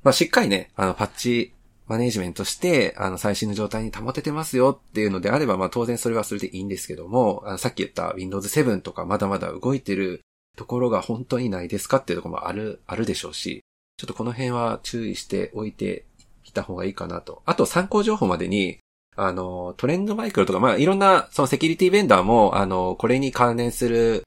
[0.04, 1.54] まあ、しっかりね、あの、パッチ
[1.88, 10.22] マネージメントして、あの、最新の状態に保ててますよっていうのであれば、まあ、当然それはそれでいいんですけども、あの、さっき言った Windows 7とかまだまだ動いてる
[10.58, 13.62] ところが本当にないですかっていうところもある、あるでしょうし、
[13.98, 16.06] ちょっとこの辺は注意しておいて
[16.46, 17.42] いた方がいいかなと。
[17.46, 18.80] あと参考情報までに、
[19.16, 24.24] あの、トレンドマイクロとか、まあ、いろんな、そのセキュリティベンダーも、あの、これに関連する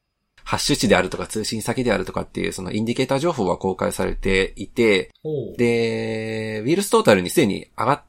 [0.51, 5.13] ハッシュ値であるとか通信先であるとかっていうそのインディケーター情報は公開されていて、
[5.57, 8.03] で、 VirusTotal にすでに上がっ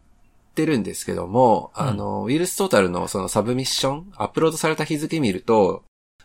[0.55, 1.87] てるんですけども、うん。
[1.89, 5.83] あの、 VirusTotal のそのサブミッション、アップロードされた日付見ると、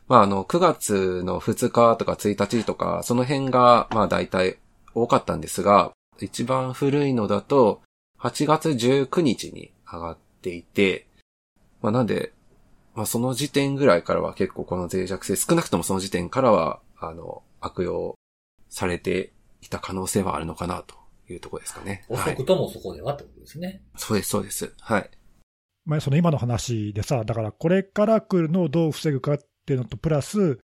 [0.08, 4.56] まあ、あの、9月の2日とか1日とか、その辺が、まあ、大体
[4.94, 7.82] 多かったんですが、一番古いのだと、
[8.20, 11.06] 8月19日に上がっていて、
[11.82, 12.32] まあ、なんで、
[12.96, 18.16] まあ、その時点ぐらいからは結構この脆弱性、少なくともその時点からは、あの、悪用
[18.70, 20.94] されていた可能性はあるのかなと
[21.28, 22.06] いうところですかね。
[22.08, 22.44] はい遅く。
[22.46, 23.82] ともそこではってことですね。
[23.96, 24.72] そうです、そうです。
[24.80, 25.10] はい。
[25.84, 30.58] まあ、その今の話でさ、だからこれから来るのをどう防ぐかっていうのと、プラス、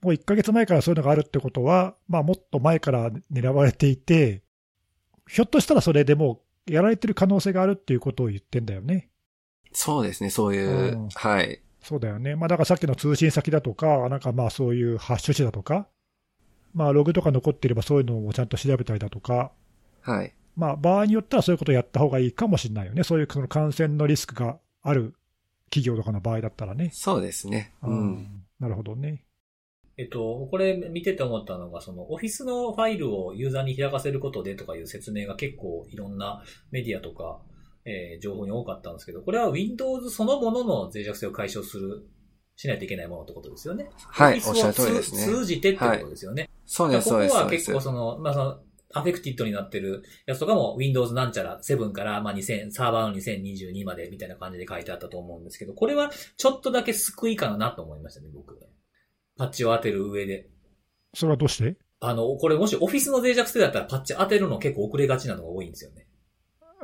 [0.00, 4.44] もう1ヶ月前からそういうのがあるってことは、まあ、もっと前から狙われていて、
[5.28, 9.10] ひょっとしたらそれでもうやられてる可能性があるっていうことを言ってんだよね。
[9.72, 11.60] そうですね、そういう、うんはい。
[11.84, 12.34] そうだよね。
[12.34, 15.86] まあ、だからさっきの通信先だとか、なんかまあそういうハッシュ値だとか、
[16.72, 19.52] まあログとか残っていればそういうのをちゃんと調べたりだとか、
[20.00, 20.32] はい。
[20.56, 23.04] まあ場合によってはそういうことをやった方がいいかもしれないよね。
[23.04, 25.14] そういうその感染のリスクがある
[25.70, 26.90] 企業とかの場合だったらね。
[26.92, 27.72] そうですね。
[27.82, 28.44] うん。
[28.58, 29.24] なるほどね。
[29.96, 37.40] えっと、これ見てて思ったのが、そのオフィスのファイルをユーザーに開かせることでとかいう説明が結構いろんなメディアとか、
[37.84, 42.06] えー情報に多かったんですけど、これは Windows そのものの脆弱性を解消する、
[42.56, 43.90] しないといけないものってことですよね。
[43.96, 45.22] はい、Office おっしゃる通りですね。
[45.24, 46.48] を通通じてってことですよね。
[46.66, 47.72] そうです、そうです、ここは結。
[47.72, 48.60] 構その、まあその、
[48.96, 58.56] アフェクティッドになってるやつとかも Windows なんちゃら7からまあ2000、サーバーの2022までみたいな感じで書いてあったと思うんですけど、これはちょっとだけ救いかなと思いましたね、僕。
[59.36, 60.48] パッチを当てる上で。
[61.12, 61.76] それはどうして？
[61.98, 66.03] あの、これもしオフィスの脆弱性だったらパッチ当てるの結構遅れがちなのが多いんですよね。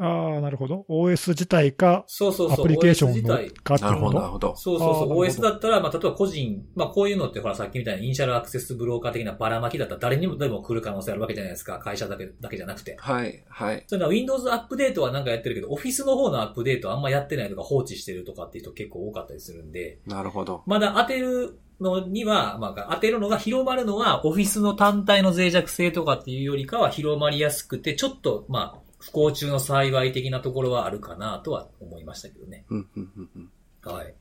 [0.00, 0.86] ああ、なるほど。
[0.88, 2.66] OS 自体か、アそうそうそう。
[2.66, 3.50] プリケーションの自体。
[3.50, 4.56] かってなるほど、なるこほど。
[4.56, 5.08] そうそうそう。
[5.18, 11.78] OS だったら、まあ、例えば個人、まあ、こういうのってほら、さっきみたいなイニシャルアクセスブローカー的なばらまきだったら誰にもでも来る可能性あるわけじゃないですか。
[11.78, 12.96] 会社だけ、だけじゃなくて。
[12.98, 13.84] はい、はい。
[13.86, 20.62] そういうのは Windows アップデートはなんかやってるけど、Office の方のアップデートはあんまやってないとか放置してるとかっていう人結構多かったりするんで、なるほど。
[20.66, 32.64] まだ当てるのには、まあ、当てるのが広まるのは、Office の単体の脆弱性とかっていうよりかは広まりやすくて、ちょっと、まあ、不幸中の幸い的なところはあるかなとは思いましたけどね。
[32.68, 33.92] うん、うん、うんうん。
[33.92, 34.14] はい。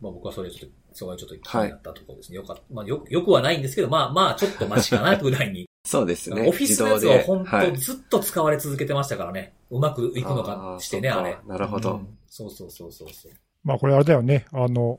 [0.00, 2.36] まあ僕はそれちょっと、それはちょっと気になったところですね。
[2.36, 2.62] よかった。
[2.72, 5.68] まあよく、よくはないんですけど、まあまあちょっとマシかなぐらいに。
[5.86, 6.48] そうですね。
[6.48, 9.54] オフィスのやつは本はい当ずっと使われ続けてましたからね。
[9.70, 11.38] うまくいくのかしてね、あれ。
[11.46, 13.32] なるほどうんそうそうそうそうそう。
[13.62, 14.46] まあこれあれだよね。
[14.52, 14.98] あの、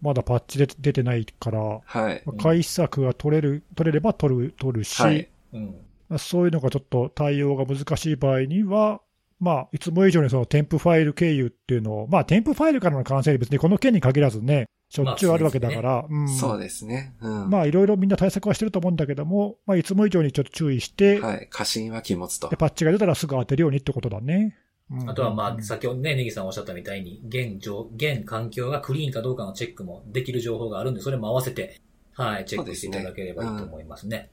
[0.00, 2.22] まだパッチで出てないから、はい。
[2.26, 5.28] うん回避策が取れる、取れれば取る、取るし、はい。
[5.52, 5.76] うん。
[6.10, 9.00] まあそういうのがちょっと対応が難しい場合には、
[9.40, 17.14] まあ、いつも以上にその添付ファイル経由っていうのを、まあ、添付ファイルからの感染別にこの件に限らずね、しょっちゅうあるわけだから、うんそうですね。
[17.20, 17.48] うん。
[17.48, 21.48] まあ、いろいろみんな対策はしてると思うんだけども、まあ、いつも以上にちょっと注意して、はい。
[21.48, 22.56] 過信は禁物とで。
[22.56, 24.56] パッチが出たらすぐ当てるようにってことだね。
[24.90, 31.80] うんあとはまあ、先ほどね、ネギさんおっしゃったみたいに、現状、現環境がクリーンかどうかのチェックもできる情報があるんで、それも合わせて、
[32.14, 34.30] はい、チェックしていただければいいと思いますね。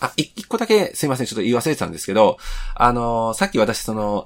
[0.00, 1.26] あ、一個だけすいません。
[1.26, 2.38] ちょっと言い忘れてたんですけど、
[2.74, 4.24] あのーさっき私その、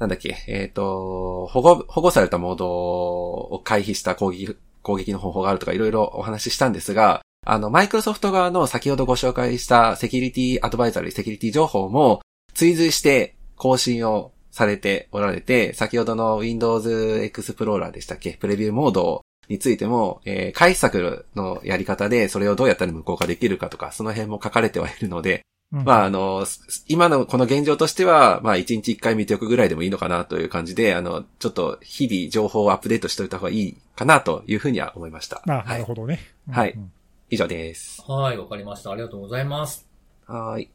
[0.00, 12.22] なんだっけ、えっ、と、保護、保護されたモードを回避した攻撃、攻撃の方法があるとかいろいろお話ししたんですが、あの、マイクロソフト側の先ほどご紹介したセキュリティアドバイザリー、セキュリティ情報も
[12.54, 18.32] 追随して更新をされておられて、先ほどの Windows Explorer でしたっけ？
[18.32, 25.42] プレビューモードをについても、えー、解釈のやり方でそれをどうやったら無効化できるかとか、その辺も書かれてはいるので、
[25.72, 26.46] うんまあ、あの、
[26.86, 35.42] 今のこの現状としては、まあ、1日1回見ておくぐらいでもいいのかなという感じで、あの、ちょっと日々情報をアップデートしておいた方がいいかなというふうには思いました。
[35.48, 36.20] あ、はないるほどね。
[36.50, 36.92] はいうん
[37.30, 38.02] 以上です。
[38.06, 38.92] はい、わかりました。
[38.92, 39.88] ありがとうございます。
[40.26, 40.70] はーい。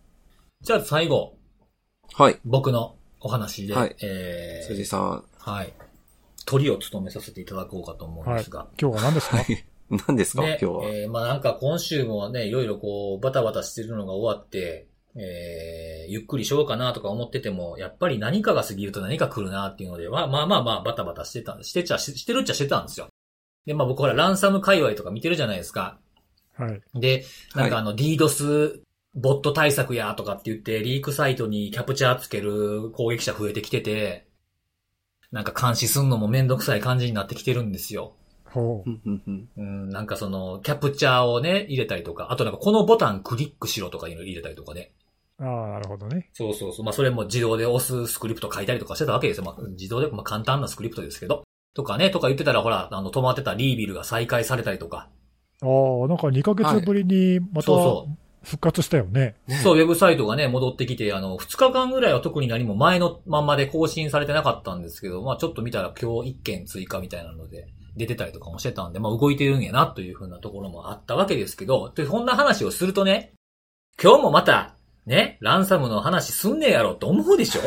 [0.61, 1.36] じゃあ最後、
[2.13, 2.39] はい。
[2.43, 5.24] 僕のお話で、はいえー辻さん。
[5.38, 5.72] はい。
[6.50, 8.68] 鳥を務めさせていただこうかと思うんですが。
[8.82, 9.38] 今日は何ですか？
[10.08, 10.86] 何ですか、ね、今日は。
[10.86, 23.10] えーまあなんか今週もね、いろいろこう、バタバタしてるのが終わって、えーゆっくりしようかなとか思ってても、やっぱり何かが過ぎると何か来るなっていうのでは、まあまあまあバタバタしてた、してちゃ、ししてるっちゃしてたんですよ。
[23.68, 26.00] で、まあ僕ほら、ランサム界隈とか見てるじゃないですか。
[26.56, 26.82] はい。
[26.95, 28.82] で、なんかあの、DDoS
[29.16, 34.28] ボット対策やとかって言って、リークサイトにキャプチャーつける攻撃者増えてきてて、
[35.32, 38.13] なんか監視すんのもめんどくさい感じになってきてるんですよ。
[38.45, 44.91] ほうんうんうんうん、なんかその、キャプチャーをね、入れたりとか、あとなんかこのボタンクリックしろとかいうの入れたりとかね。
[45.39, 45.45] う。
[45.45, 46.30] ああ、なるほどね。
[46.34, 46.86] そうそうそう。
[46.86, 49.43] まあそれも自動で押すスクリプト書いたりとかしてたわけですよ。
[49.43, 51.43] まあ自動で、まあ簡単なスクリプトですけど。
[51.75, 55.09] とかね、とか言ってたらほら、あの止まってたリービルが再開されたりとか。
[55.61, 58.07] ああ、なんか2ヶ月ぶりにまたそうそ
[58.44, 59.36] 復活したよね。
[59.48, 67.68] ねそう、ウェブサイトがね、戻ってきて、あの、2日間ぐらいは特に何も前のまんまで更新されてなかったんですけど、まあちょっと見たら今日1件追加みたいなので、
[67.98, 73.34] 出てたりとかもしてたんで、まあ動いてるんやなというふうなところもあったわけですけど、で、こんな話をするとね、
[74.02, 74.76] 今日もまた、
[75.06, 77.62] ね、ランサムの話すんねえやろって思うでしょ？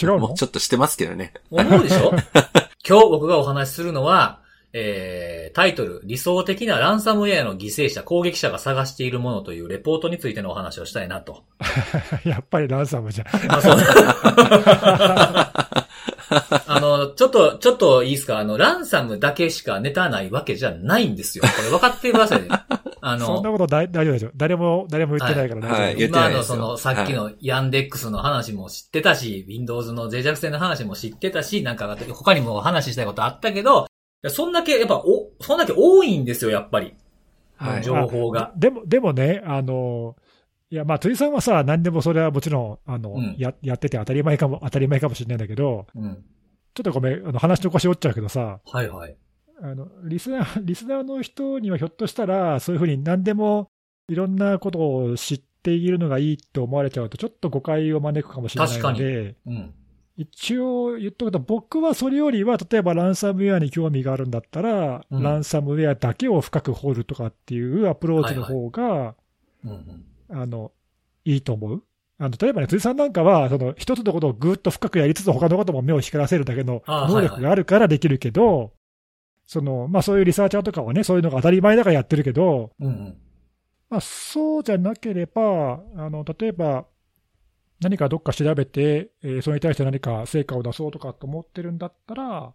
[0.00, 0.18] 違うの？
[0.18, 1.32] も うちょっとしてますけどね。
[1.50, 2.12] 思うでしょ？
[2.86, 4.40] 今日僕がお話しするのは、
[4.78, 11.44] えー、タイトル、理想的なランサムウェアの犠牲者、攻撃者が探しているものというレポートについてのお話をしたいなと。
[12.24, 13.28] やっぱりランサムじゃん。
[13.48, 13.76] あ、そう。
[16.66, 18.36] あの、ちょっと、ちょっといいですか？
[18.38, 21.44] あの、ランサムだけしかネタないわけじゃないんですよ。
[21.44, 22.48] これ分かってくださいね。
[23.00, 24.30] あ そんなの、こと大大丈夫でしょ。
[24.36, 25.72] 誰も、誰も言ってないから大丈夫。
[25.72, 33.86] はいはい言って今ないですよのその、さっきのヤンデックスの話も知ってたし、Windows の脆弱性の話も知ってたし、なんか他にも話したいことあったけど、
[34.28, 36.94] そんだけ、やっぱ、お、そんだけ多いんですよ、やっぱり。
[37.56, 37.82] はい。
[37.82, 38.52] 情報が。
[38.56, 40.16] でも、でもね、あの、
[40.70, 46.24] いや、まあ、辻さんはさ、何でもそれはもちろん、あの、うんや、やってて当たり前かも、当たり前かもしれないんだけど、うん。
[46.74, 49.16] ちょっとごめん、あの、話の腰折っちゃうけどさ、はいはい。
[49.62, 53.68] あの、リスナー、リスナーの人にはひょっとしたら、そういうふうに何でも
[54.08, 59.74] いろんなことを知っているのがいいと思われちゃうと、ちょっと誤解を招くかもしれないので、うん。
[60.16, 69.14] 一応言っとくと、僕はそれよりは、例えばランサムウェアに興味があるんだったら、うんランサムウェアだけを深く掘るとかっていうアプローチの方が、
[69.64, 70.40] うんうん。
[70.40, 70.72] あの、
[71.24, 71.82] いいと思う。
[72.18, 78.72] あの例えばね、辻さんなんかは、その一つのことをぐーっと深くやりつつ、他のことも目を光らせるだけの能力があるからできるけど、
[79.44, 83.16] そのまあ、そういうリサーチャーとかはね、そういうのが当たり前だからやってるけど、うんうん。
[83.90, 86.86] まあ、そうじゃなければ、あの例えば、
[87.80, 92.52] 何かどっか調べて、えーそれに対して何か成果を出そうとかと思ってるんだったら、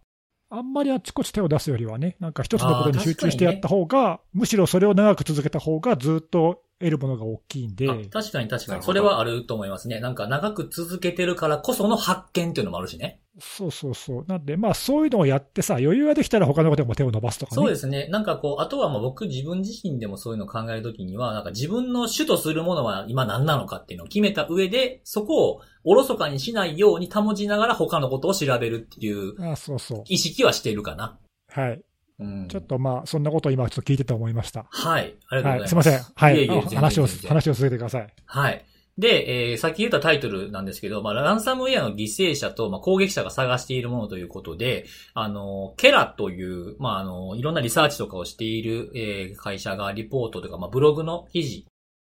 [0.50, 8.82] あんまりあちこち手を出すよりはね、なんか一つのことに集中してやった方が、むしろそれを長く続けた方がずっと得るものが大きいんで、あ確かに確かに。
[8.82, 10.00] それはあると思いますね。
[10.00, 13.20] なんか長く続けてるからこその発見っていうのもあるしね。
[13.40, 14.24] そうそうそう。
[14.28, 17.56] なんで、まあそういうのをやってさ、余裕ができたら他のことでも手を伸ばすとかね。
[17.56, 18.08] そうですね。
[18.08, 30.04] なんかこう、あとはまあ僕自分自身でもそういうのを考えるときには、なんか自分の主とするものは今何なのかっていうのを決めた上で、そこをおろそかにしないように保ちながら他のことを調べるっていうあそうそう。
[30.08, 31.18] 意識はしているかな。
[31.48, 31.82] はい。
[32.18, 32.48] うん。
[32.48, 34.66] ちょっとまあ、そんなことを今ちょっと聞いてて思いました。
[34.70, 35.14] はい。
[35.28, 35.60] ありがとうございはい。
[35.60, 35.68] ます。
[35.68, 36.00] すいません。
[36.14, 36.38] はいい。
[36.38, 38.06] えいえ全然話を、話を続けてください。
[38.26, 38.64] はい。
[38.98, 44.84] で、えー、さっき言ったタイトルなんですけど、まあ、ランサムウェアの犠牲者と、まあ、攻撃者が探しているものということで、
[45.14, 51.66] あの、ケラという、まあ、あの、いろんなリサーチとかをしている、えー会社がリポートとか、まあ、ブログの記事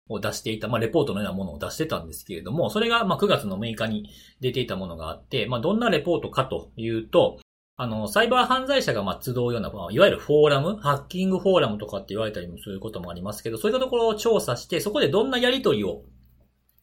[0.09, 7.37] を出していた、まあ、レポートのようなものを出してたんですけれども、それが、まあ、9月の6日に出ていたものがあって、まあ、どんなレポートかというと、
[7.81, 16.03] あの、サイバー犯罪者がま集うような、いわゆるフォーラム、ハッキングフォーラムとかって言われたりもすることもありますけど、そういったところを調査して、そこでどんなやり取りを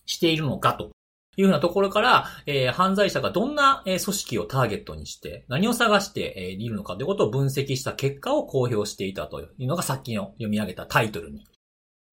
[0.06, 0.90] しているのかと。
[1.36, 11.46] いうふうなところから、えー犯罪者がどんな、えー組織をターゲットにして、何を探して、えーいるのかということを分析した結果を公表していたというのがさっきの読み上げたタイトルに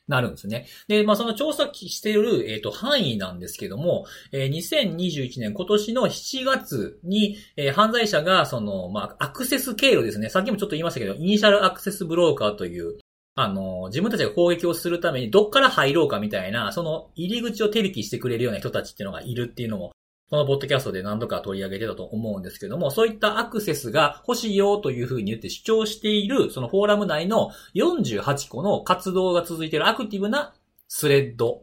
[0.07, 0.67] なるんですね。
[0.87, 10.29] で、まあ、その調査している、えっ、と、範囲なんですけども、えー2021年今年の7月に、えー犯罪者が、その、まあ、アクセス経路ですね。
[10.29, 12.97] さっきもちょっと言いましたけど、イニシャルアクセスブローカーという、
[13.35, 19.91] あの、自分たちが攻撃をするためにどっから入ろうかみたいな、その入り口を手引きしてくれるような人たちっていうのがいるっていうのも
[20.29, 30.55] このポッドキャストで何度か取り上げてたと思うんですけども、そういったアクセスが欲しいよというふうに言って主張している、そのフォーラム内の48個の活動が続いているアクティブな
[30.87, 31.61] スレッド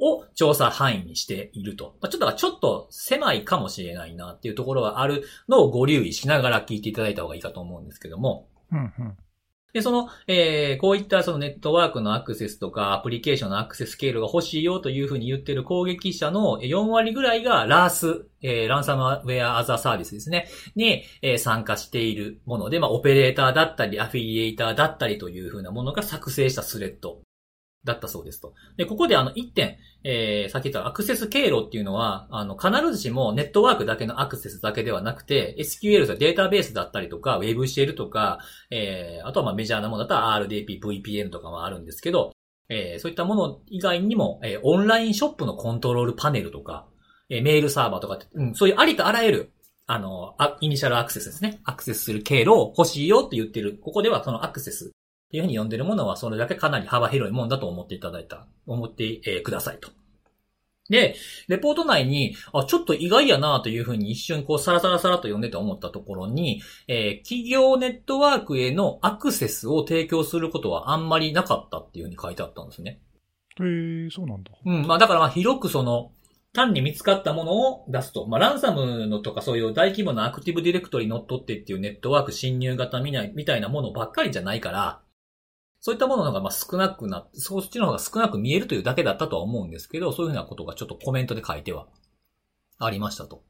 [0.00, 1.94] を調査範囲にしていると。
[2.00, 8.48] まあ、ちょっと、ちょっと狭いかもしれないなっていうところがあるのをご留意しながら聞いていただいた方がいいかと思うんですけども。
[9.72, 27.20] で、その、えー、こういったそのネットワークのアクセスとか、アプリケーションのアクセス経路が欲しいよというふうに言ってる攻撃者の4割ぐらいがラース、えー、ランサムウェアアザーサービスですね、に、えー、参加しているもので、まあ、オペレーターだったり、アフィリエイターだったりというふうなものが作成したスレッド。
[27.84, 28.52] だったそうですと。
[28.76, 42.32] で、ここであの1点、えー、さっき言ったアクセス経路っていうのは、あの、必ずしもネットワークだけのアクセスだけではなくて、SQL とデータベースだったりとか、WebShell とか、えー、あとはまあメジャーなものだったら RDP、VPN とかもあるんですけど、
[42.68, 46.86] えー、そういったもの以外にも、えー、オンラインショップのコントロールパネルとか、
[47.28, 49.52] えー、メールサーバーとかって、うん、そういうありとあらゆる、
[49.86, 51.60] あの、あイニシャルアクセスですね。
[51.64, 53.78] アクセスする経路を欲しいよって言ってる。
[53.82, 54.92] ここではそのアクセス
[55.30, 59.90] っていうふうに呼んでるものは、それだけかなり幅広いもんだと思っていただいた、思って、えー、くださいと。
[60.88, 61.14] で、
[61.46, 73.00] レポート内に、あ、ちょっと意外やなというふうに一瞬こうサラサラサラと読んでて思ったところに、えー、企業ネットワークへのアクセスを提供することはあんまりなかったっていうふうに書いてあったんですね。
[73.60, 74.50] へえー、そうなんだ。
[74.66, 76.10] うん、まあだからまあ広くその、
[76.52, 78.26] 単に見つかったものを出すと。
[78.26, 83.12] まあ、ランサムのとかそういう大規模なアクティブディレクトリ乗っ取ってっていうネットワーク侵入型み
[83.44, 85.00] たいなものばっかりじゃないから、
[85.80, 91.86] そういったものがま少なくな、そっちの方が少なく見えるというだけだったとは思うんですけど、そういうふうなことがちょっとコメントで書いては
[92.78, 93.42] ありましたと。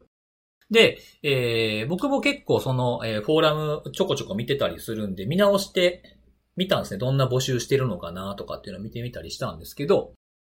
[0.70, 6.18] で、えー、僕も結構その、えー、フォーラムちょこちょこ見てたりするんで、見直して
[6.56, 6.98] 見たんですね。
[6.98, 10.12] どんな募集してるのかなとかっていうのを見てみたりしたんですけど、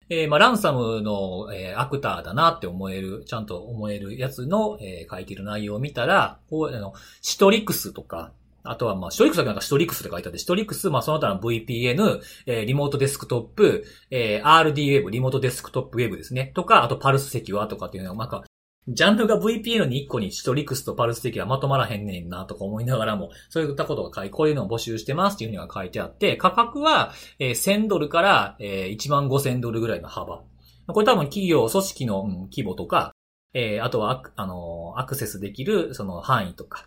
[0.09, 16.53] えー、まあ、ランサムの、えー、アクターだなって思える、ちゃんと思えるやつの、えー、書いてる内容を見たら、こう、あの、シトリクスとか、あとは、まあ、シトリックスだけなんかシトリックスって書いてあって、シトリックス、まあ、その他の VPN、えー、リモートデスクトップ、えー、RD ウェブ、リモートデスクトップウェブですね。
[16.55, 18.45] とか、あとパルスセキュアとかっていうのが、なんか、
[18.89, 30.43] ジャンルが VPN に1個にシトリックスとパルスセキュアまとまらへんねんなとか思いながらも、そういったことが書い、こういうのを募集してますっていうふうには書いてあって、価格は、えー、1000ドルから、えー、1万5000ドルぐらいの幅。
[30.87, 33.13] これ多分企業、組織の、うん、規模とか、
[33.53, 36.87] えー、あとは、あの、アクセスできる、その範囲とか、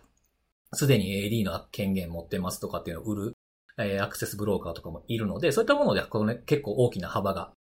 [0.74, 3.36] すでに AD の権限持ってますとかっていうのを売る、
[3.78, 7.52] えー、アクセスブローカーとかもいるので、そういったものでこの、ね、結構大きな幅が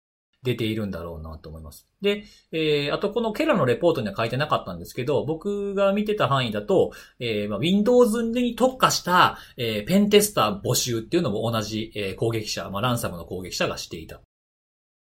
[0.42, 1.86] 出ているんだろうなと思います。
[2.00, 6.90] で、えー、あとこのケラのレポートには書いてなかったんですけど、僕が見てた範囲だと、
[7.20, 14.20] えー、まあ、Windows に特化した、えー、ペンテスター募集っていうのも同じ、えー、攻撃者、まあ、ランサムの攻撃者がしていた。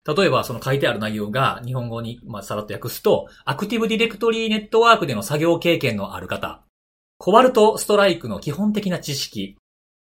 [0.05, 6.65] 例えば、その書いてある内容が日本語に、ま、さらっと訳すと、アクティブディレクトリーネットワークでの作業経験のある方、
[7.23, 9.57] コバルトストライクの基本的な知識、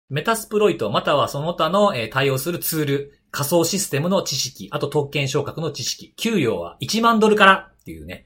[0.08, 8.24] メタスプロイトまたはその他の対応するツール、仮想システムの知識、あと特権昇格の知識、給与は1万ドルからっていうね。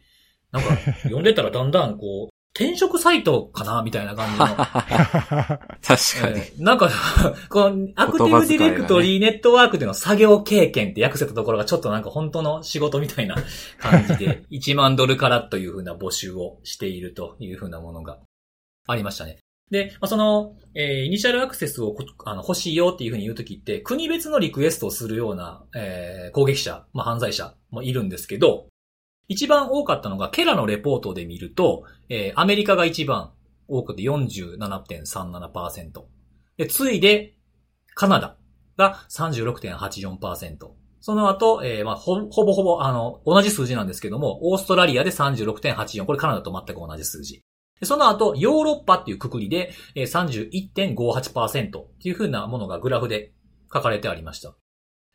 [0.53, 4.47] なんか、 読んでたらだんだんこう、転職サイトかなみたいな感じの。
[4.47, 5.57] 確か
[6.31, 6.89] に、えー、なんか、
[7.51, 13.35] この、アクティブディレクトリーネットワークでの作業経験って訳せたところがちょっとなんか本当の仕事みたいな
[13.81, 18.19] 感じで、 1万ドルからというふうな募集をしているというふうなものが
[18.87, 19.39] ありましたね。
[19.71, 28.67] で、まあ、その、えー、イニシャルアクセスをあの欲しいよっていうふうに言うときって、国別のリクエストをするような、えー、攻撃者、まあ、犯罪者もいるんですけど、
[29.27, 33.33] 一番多かったのが、ケラのレポートで見ると、えー、アメリカが一番
[33.69, 36.05] 多くて47.37%。
[36.59, 37.35] で、次いで、
[37.95, 38.37] カナダ
[38.77, 40.71] が36.84%。
[41.01, 46.05] その後、えー、まあ、ほ、ほぼほぼ、あの、同じ数字なんですけども、オーストラリアで36.84。
[46.05, 47.43] これカナダと全く同じ数字。
[47.85, 53.33] その後、ヨーロッパっていうくくりで、31.58%っていう風なものがグラフで
[53.73, 54.55] 書かれてありました。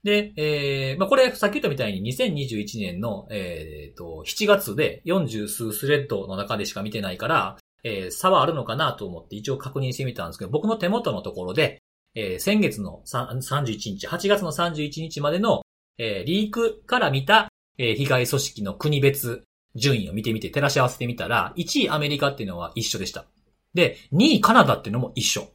[0.04, 11.82] で、えー、まあ、これ、さっき言ったみたいに2021年の、えー、と、7月で40数スレッドの中でしか見てないから、えー、差はあるのかなと思って一応確認してみたんですけど、僕の手元のところで、
[12.16, 13.66] えー、先月の31
[13.98, 15.64] 日、8月の31日までの、
[15.98, 19.44] えー、リークから見た、えー、被害組織の国別
[19.76, 23.26] 順位を見てみて照らし合わせてみたら、1位アメリカっていうのは一緒でした。
[23.74, 25.50] で、2位カナダっていうのも一緒。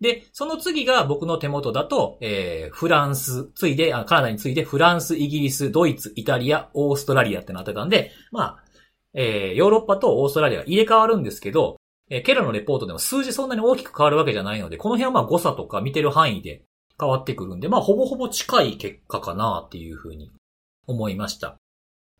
[0.00, 8.64] で、その次が僕の手元だと、えー、フランス、ついで、あカナダに次いでフランス、イギリス、ドイツ、イタリア、オーストラリアってなってたんで、まあ、
[9.14, 11.76] えー、ヨーロッパとオーストラリアが入れ替わるんですけど、
[12.10, 16.64] えー、ケラのレポートでも数字そんなに大きく変わるわけじゃないので、この辺はまあ誤差とか見てる範囲で
[16.98, 20.32] 変わってくるんで、まあほぼほぼ近い結果かなっていうふうに
[20.88, 21.61] 思いました。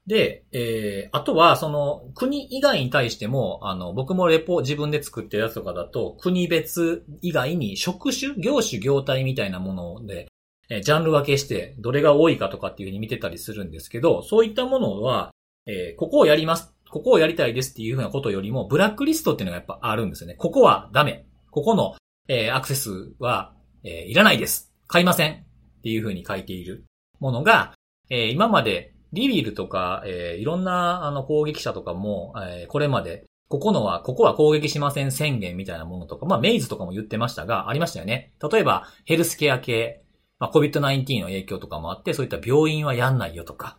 [0.06, 10.26] で、えー、あとは、その、国以外に対しても、あの、僕もレポ自分で作ってるやつとかだと、国別以外に職種、業種、業態みたいなもので、
[10.68, 15.30] えージャンル分けして、どれが多いかとかっていうふうに見てたりするんですけど、そういったものは、
[15.66, 20.34] えーここをやります、ここをやりたいですっていうふうなことよりも、ブラックリストっていうのがやっぱあるんですよね。
[20.34, 21.26] ここはダメ。
[21.50, 21.94] ここの、
[22.28, 24.72] えーアクセスは、えーいらないです。
[24.88, 25.32] 買いません。
[25.32, 26.84] っていうふうに書いている
[27.20, 27.74] ものが、
[28.10, 38.32] えー今までリビルとか、えーいろんなあの攻撃者とかも、えーこれまで、ここのは、ここは攻撃しません宣言みたいなものとか、まあメイズとかも言ってましたが、ありましたよね。
[38.50, 40.02] 例えば、ヘルスケア系、
[40.38, 43.76] まあ COVID-19 の影響とかもあって、そういった病院はやんないよとか、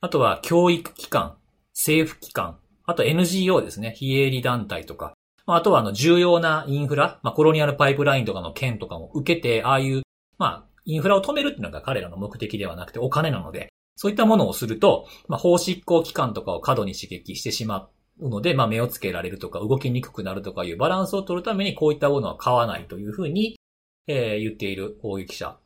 [0.00, 1.36] あとは教育機関、
[1.74, 5.14] 政府機関、あと NGO ですね、非営利団体とか、
[5.44, 10.02] まああとはあの重要なインフラ、まあコロニアルパイプラインとかの件とかも受けて、ああいう、
[10.38, 13.69] まあインフラを止めるっていうのが彼らの目的ではなくてお金なので、
[14.00, 23.60] そういったものをすると、まあ、法執行機関とかを過度に刺激してしまうので、まあ、目をつけられるとか、動きにくくなるとかいうバランスを取るために、こういったものは買わないというふうに、
[24.06, 25.58] えー言っている攻撃者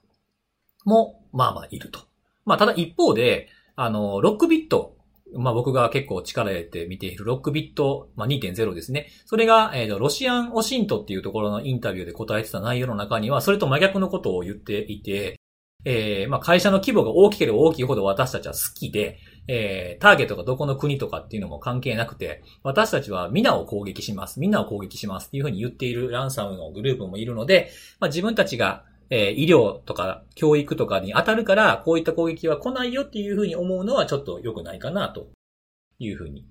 [0.85, 2.01] も、まあまあいると。
[2.45, 4.97] まあ、ただ一方で、あの、ロックビット、
[5.37, 9.11] まあ僕が結構力入れて見ているロックビット、まあ2.0ですね。
[9.26, 15.39] それが、えーとロシアンオシントっていうところのインタビューで答えてた内容の中には、それと真逆のことを言っていて、
[15.85, 19.18] えーまあ会社の規模が大きければ大きいほど私たちは好きで、
[19.49, 24.41] えーターゲットがどこの国とかっていうのも関係なくて、私たちは皆を攻撃します。
[24.41, 27.70] みんなを攻撃しますっていうふうに言っているランサムのグループもいるので、
[28.01, 35.28] まあ自分たちが、えー医療とか教育とかに当たるから、こういった攻撃は来ないよっていうふうに思うのはちょっと良くないかなと
[35.99, 36.47] いうふうに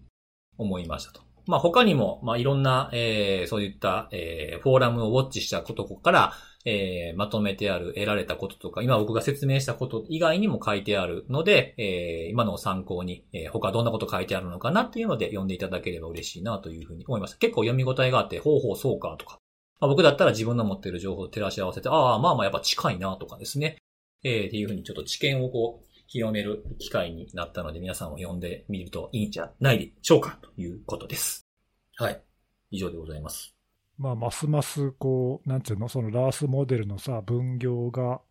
[0.58, 1.22] 思いましたと。
[1.46, 6.34] まあ他にも、まあいろんな、えーそういった、えーフォーラムをウォッチしたことから、
[6.66, 17.38] えーまとめてある、得られたこととか、今僕が説明したこと以外にも書いてあるので、えー今のを参考に、えー他どんなこと書いてあるのかなっていうので読んでいただければ嬉しいなというふうに思いました。
[17.38, 19.40] 結構読み応えがあって、ほうほうそうかとか、
[19.80, 23.78] まあ、僕だったら自分の持っている情報を照らし合わせて、ああ、まあまあやっぱ近いなとかですね。
[24.24, 31.48] えーっていうふうにちょっと知見をこう、広める機会になったので皆さんも読んでみるといいんじゃないでしょうかということです。
[31.96, 32.22] はい。
[32.70, 33.53] 以上でございます。
[33.98, 38.22] まあ、ますます、こう、なんていうの、そのラースモデルのさ、分業が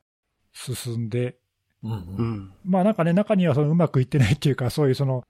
[0.52, 1.36] 進んで、
[1.82, 1.96] うんう。
[2.18, 2.54] うんん。
[2.64, 5.24] まあなんかね、中にはそのうまくいってないっていうか、そういうその、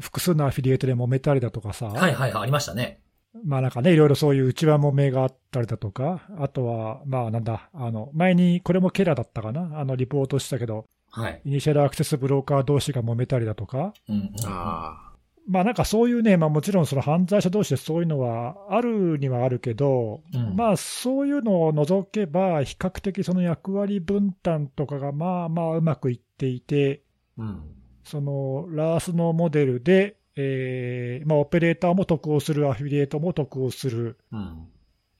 [0.00, 3.00] 複数のアフィリエイトで揉めたりだとかさ、はいはいはい、ありましたね。
[3.44, 11.40] まあなんかね、いろいろそういう内輪揉めがあったりだとか、あとは、まあなんだ、あの、前にこれもケラだったかな、あの、リポートしたけど、はい。
[11.44, 15.13] イニシャルアクセスブローカー同士が揉めたりだとか、うんうん、あ
[15.46, 27.02] まあなんかそういうね、まあもちろんその犯罪者同士でそういうのはあるにはあるけど、うんまあそういうのを除けば、比較的その役割分担とかがまあまあうまくいっていて、
[27.36, 27.62] うん。
[28.04, 34.68] そのラースのモデルで、えーまあ、オペレーターも得をする、アフィリエイトも得をする、うん。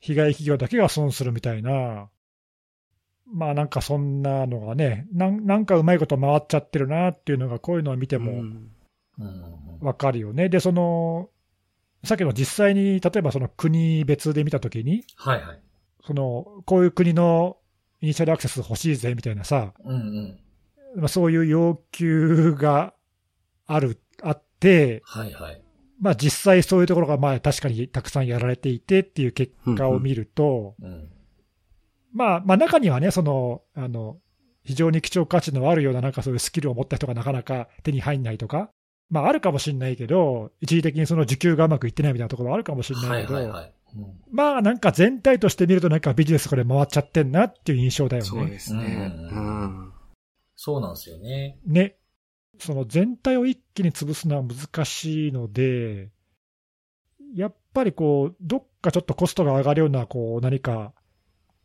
[0.01, 2.09] 被害企業だけが損するみたいな、
[3.27, 8.19] まあなんかそんなのがね、なんなんかうまいこと回っちゃってるなっていうのが、こういうのを見てあ。
[8.19, 8.74] もうん。
[9.81, 10.49] わかるよね。
[10.49, 11.29] で、その、
[12.05, 15.61] さっきの実際に、例えばその国別で見たときに、はいはい。
[16.07, 17.57] その、こういう国の
[18.01, 20.41] イニシャルアクセス欲しいぜみたいなさ、うんうん。
[20.97, 22.95] まあ、そういう要求が
[23.67, 25.61] ある、あって、はいはい。
[26.01, 31.09] まあ実際そういうところがまあ確かにたくさんやられていてっていう結果を見ると、うん。
[32.13, 34.19] まあまあ中にはね、その、あの、
[34.65, 38.71] 非常に貴重価値のあるようななんかそういうスキルを持った人がなかなか手に入んないとか、
[39.11, 43.75] まああるかもしれないけど、一時的にその受給がうまくいってないみたいなところはあるかもしれはないけど、いはいはい。
[43.97, 48.29] うんまあなんか全体として見るとなんかビジネスこれ回っちゃってんなっていう印象だよね。
[48.29, 49.13] そうですね。
[49.31, 49.93] ううんん。
[50.57, 51.59] そうなんですよね。
[51.65, 51.97] ね。
[52.59, 56.11] その全体を一気に潰すのは難しいので、
[57.35, 60.93] やっぱりこう、どっかちょっとコストが上がるような、こう、何か、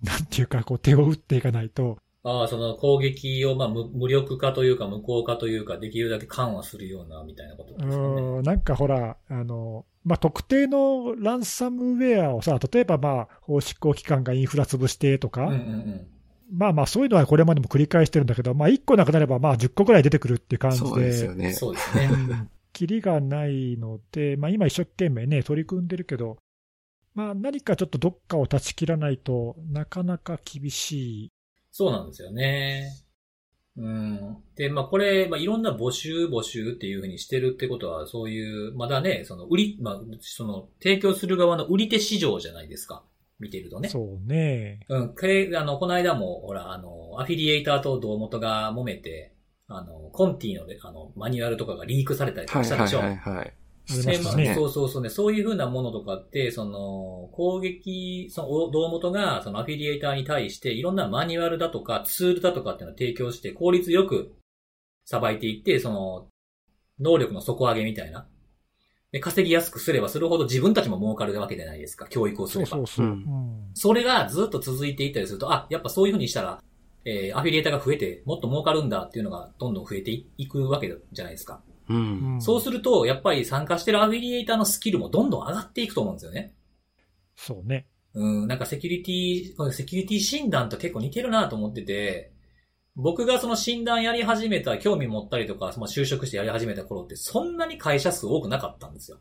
[0.01, 7.97] なんていうか、こう、手を打っていかないと、ああ、その攻撃をまあ無無力化というか無効化というか、できるだけ緩和するようなみたいなことうですかね。
[7.97, 16.07] ーん、なんかほら、あの、まあ、特定のランサムウェアをさ、例えばまあ、法執行機関がインフラ潰してとか、うんうんうん。
[16.51, 21.53] まあまあ、そういうのはこれまでも繰り返してるんだけど、まあ、1個なくなれば、まあ、10個ぐらい出てくるっていう感じそうですでよ、ね。
[21.53, 22.09] そうですね。
[22.11, 26.37] うんキリがないので、まあ、今一生懸命ね、取り組んでるけど、
[27.13, 31.31] まあ、何かちょっとどっかを断ち切らないとなかなか厳しい。
[31.79, 32.91] そうなんですよね。
[33.77, 34.37] うん。
[34.57, 43.05] で、まあこれ、まあいろんな募集募集っていうふうにしてるってことは、そういう、まだね、その売り、まあ、その提供する側の売り手市場じゃないですか。
[43.39, 43.87] 見てるとね。
[43.87, 44.81] そうね。
[44.89, 45.15] うん。
[45.15, 49.33] けあの、この間も、ほら、あの、アフィリエイターと同元が揉めて、
[49.69, 53.07] あの、コンティのねあの、マニュアルとかがリークされたりとはいはいかしたでしょ。
[53.07, 53.35] はいはい。
[53.35, 53.68] ありました
[54.35, 55.09] ねそうそうそうね。
[55.09, 64.35] そういうふうなものとかって、その、攻撃、その、お胴元が、そのアフィリエイターに対して、いろんなマニュアルだとか、ツールだとかっていうのを提供して、効率よく、
[65.05, 66.27] さばいていって、その、
[66.99, 68.27] 能力の底上げみたいな。
[69.11, 72.07] で、稼ぎやすくすればするほど自分たちも儲かるわけじゃないですか。
[72.07, 72.69] 教育をすれば。
[72.69, 73.05] そうそうそう。
[73.07, 76.61] うんうんそれがずっと続いていったりすると、あ、やっぱそういうふうにしたら、
[77.05, 81.61] えーアフィリエイターが増えて、もっと儲かるんだっていうのがどんどん増えていくわけじゃないですか。
[81.89, 81.93] う。
[81.93, 86.53] うんんそうすると、やっぱり参加してるアフィリエイターのスキルもどんどん上がっていくと思うんですよね。
[87.35, 87.87] そうね。
[88.13, 92.31] うん、なんかセキュリティ、セキュリティ診断と結構似てるなと思ってて、
[92.95, 99.19] 僕がその診断やり始めた、興味持ったりとか、その就職してやり始めた頃って、そんなに会社数多くなかったんですよ。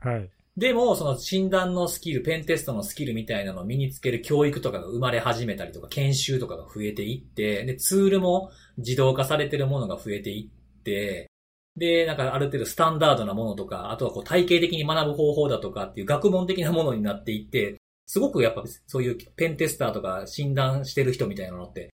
[0.00, 0.30] はい。
[0.56, 11.31] でも、その診断のスキル、ペンテストのスキルみたいなのを身につける教育とかが生まれ始めたりとか、研修とかが増えていって、で、ツールも自動化されてるものが増えていって、
[11.76, 21.90] で、なんかある程度スタンダードなものとか、あとはこう体系的に学ぶ方法だとかっていう学問的なものになっていって、すごくやっぱそういうペンテスターとか診断してる人みたいなのって、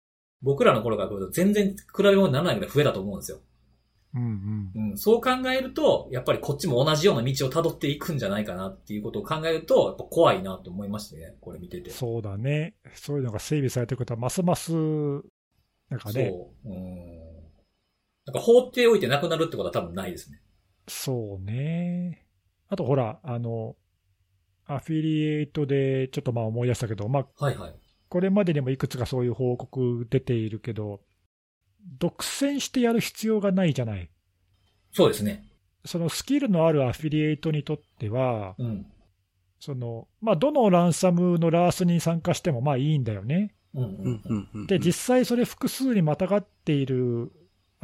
[0.42, 3.40] 僕らの頃から来ると全然比べ物にならないぐらい増えたと思うんですよ。
[4.16, 4.90] うんうん。
[4.92, 11.90] うん、そう考えると、やっぱりこっちも同じような道を辿っていくんじゃないかなっていうことを考えると、やっぱ怖いなと思いましたね、これ見てて。
[11.90, 12.76] そうだね。
[12.94, 14.72] そういうのが整備されていくことは、ますます、
[15.90, 16.70] なんかね、そう。
[16.70, 17.23] うん。
[18.26, 20.42] なんか放っておいてなくなるってことは多分ないですね。
[20.88, 22.26] そうね。
[22.70, 23.76] あとほら、あの、
[24.66, 27.76] アフィリエイトでちょっとまあ思い出したけど、まあ、はいはい。
[28.10, 31.02] これまでにもいくつかそういう報告出ているけど、
[32.00, 34.10] 独占してやる必要がないじゃない。
[34.94, 35.46] そうですね。
[35.86, 38.86] そのスキルのあるアフィリエイトにとっては、うん。
[39.60, 43.56] その、まあ、どのランサムのラースに参加してもまあいいんだよね。
[44.68, 47.32] で、実際それ複数にまたがっている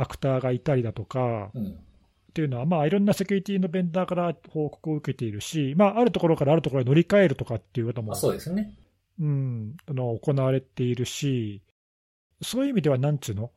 [0.01, 1.67] アクターがいたりだとか、うん。
[1.67, 8.73] っていうのは、まあ、いろんなセキュリティのベンダーから報告を受けているし、まあ、あるところからあるところに乗り換えるとかっていうこともあ、そうですね。
[9.19, 11.61] うん、あの行われているし、
[12.41, 13.51] そういう意味では、なんちゅうの、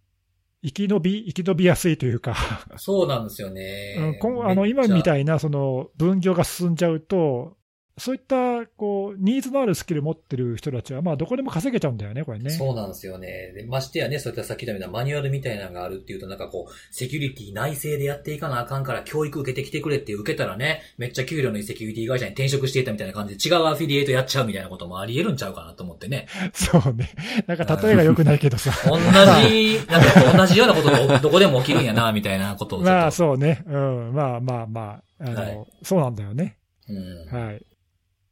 [0.65, 2.35] 生き延び、生き延びやすいというか、
[2.77, 3.97] そうなんですよね。
[3.99, 5.03] うん今あの今みい。
[5.03, 7.57] たいなその分業が進んじゃうと、
[7.99, 12.51] そういったこうニーズのあるスキル持ってる人たちは、まあ、どこでも稼げちゃうんだよね、これね。
[12.51, 13.53] そうなんですよね。
[13.55, 26.29] でましてやね、そういったさっき言ったみたいなマニュアルみたいなのがあるっていうと、なんかこう、セキュリティ内製でやっていかなあかんから教育受けてきてくれって受けたらね、めっちゃ給料のいいセキュリティ会社に転職していたみたいな感じで違うアフィリエイトやっちゃうみたいなこともあり得るんちゃうかなと思ってね。
[26.55, 27.11] そうね。
[27.47, 28.73] なんか例えが良くないけどさ。
[28.89, 32.81] 同じ、なんか同じようなことがどこでも起きるんやな、みたいなことを。
[32.81, 33.63] まあそうね。
[33.67, 34.13] うん。
[34.15, 35.25] まあまあまあ。
[35.25, 36.57] あの、はいそうなんだよね。
[36.89, 37.37] うん。
[37.37, 37.63] はい。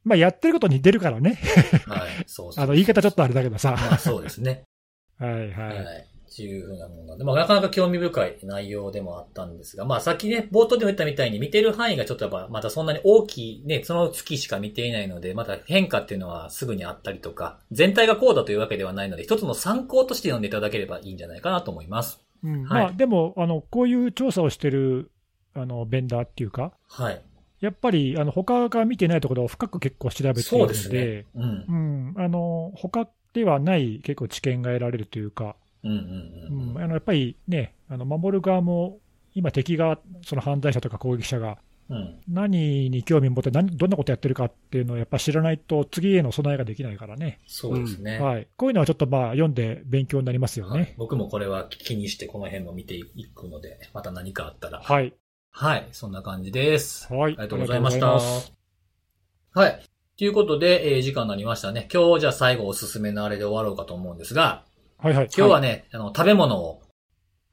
[0.03, 1.39] まあやってること似てるからね。
[1.87, 2.23] はい。
[2.27, 2.63] そうそう。
[2.63, 3.75] あの言い方ちょっとあれだけどさ。
[3.77, 4.63] まあそうですね。
[5.19, 5.65] はいは。
[5.65, 6.11] はいい。
[6.31, 22.21] っていうふうなものなんで、まあなかなか興味深い内容でもあったんですが、まあさっきね、冒頭でも言ったみたいに見てる範囲がちょっとやっぱまだそんなに大きいね、その月しか見ていないので、また変化っていうのはすぐにあったりとか、全体がこうだというわけではないので、一つの参考として読んでいただければいいんじゃないかなと思います。
[22.43, 25.11] うんはいまあでもあの、こういう調査をしてる
[25.53, 27.21] あのベンダーっていうか、はい。
[27.61, 31.25] やっぱりあの他が見てないところを深く結構調べているので、ですね。
[31.35, 31.73] うんう。
[31.73, 38.99] ん、あの他ではない結構知見が得られるというか、やっぱりね、あの守る側も、
[39.33, 41.57] 今、敵が、その犯罪者とか攻撃者が、
[41.89, 41.97] うん。
[41.97, 42.19] うん。
[42.27, 48.19] 何に興味を持って何、どんなことやってるかっていうのをやっぱ知らないと、次への備えができないからね、そうですね。
[48.19, 50.95] はい、こういうのはちょっとまあ読んで勉強になりますよはいね。
[50.97, 53.03] 僕もこれは気にしてこの辺も見てい
[53.33, 54.79] くので、また何かあったら。
[54.81, 55.13] はい、
[55.51, 55.87] はい。
[55.91, 57.11] そんな感じです。
[57.13, 58.07] はい、ありがとうございました。
[58.13, 59.83] はい。
[60.17, 61.87] ということで、えー時間になりましたね。
[61.93, 64.63] 今日じゃあ最後おすすめのあれで終わろうかと思うんですが、
[64.97, 66.81] はいはい、今日はね、あの、食べ物を、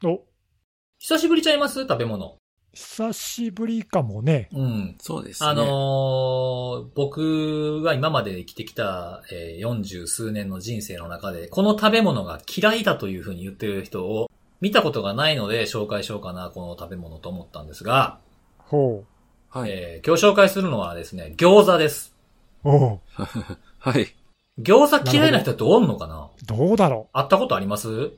[0.05, 0.21] お
[0.99, 1.81] 久しぶりちゃいます？
[1.83, 2.37] 食べ物。
[2.73, 4.97] 久しぶりかもね、うん。
[5.01, 5.49] そうですね。
[5.49, 14.31] あのー僕が今まで生きてきた、えー40数年の人生の中で、この食べ物が嫌いだというふうに言ってる人を
[14.61, 18.19] 見たことがないので紹介しようかな、この食べ物と思ったんですが、
[18.59, 19.05] ほ
[19.51, 19.71] はい。
[19.71, 22.15] えー今日紹介するのはですね、餃子です。
[22.65, 23.01] う、お う
[23.79, 24.15] はい。
[24.61, 26.29] 餃子嫌いな人っておんのかな？
[26.47, 28.11] どうだろ会ったことあります？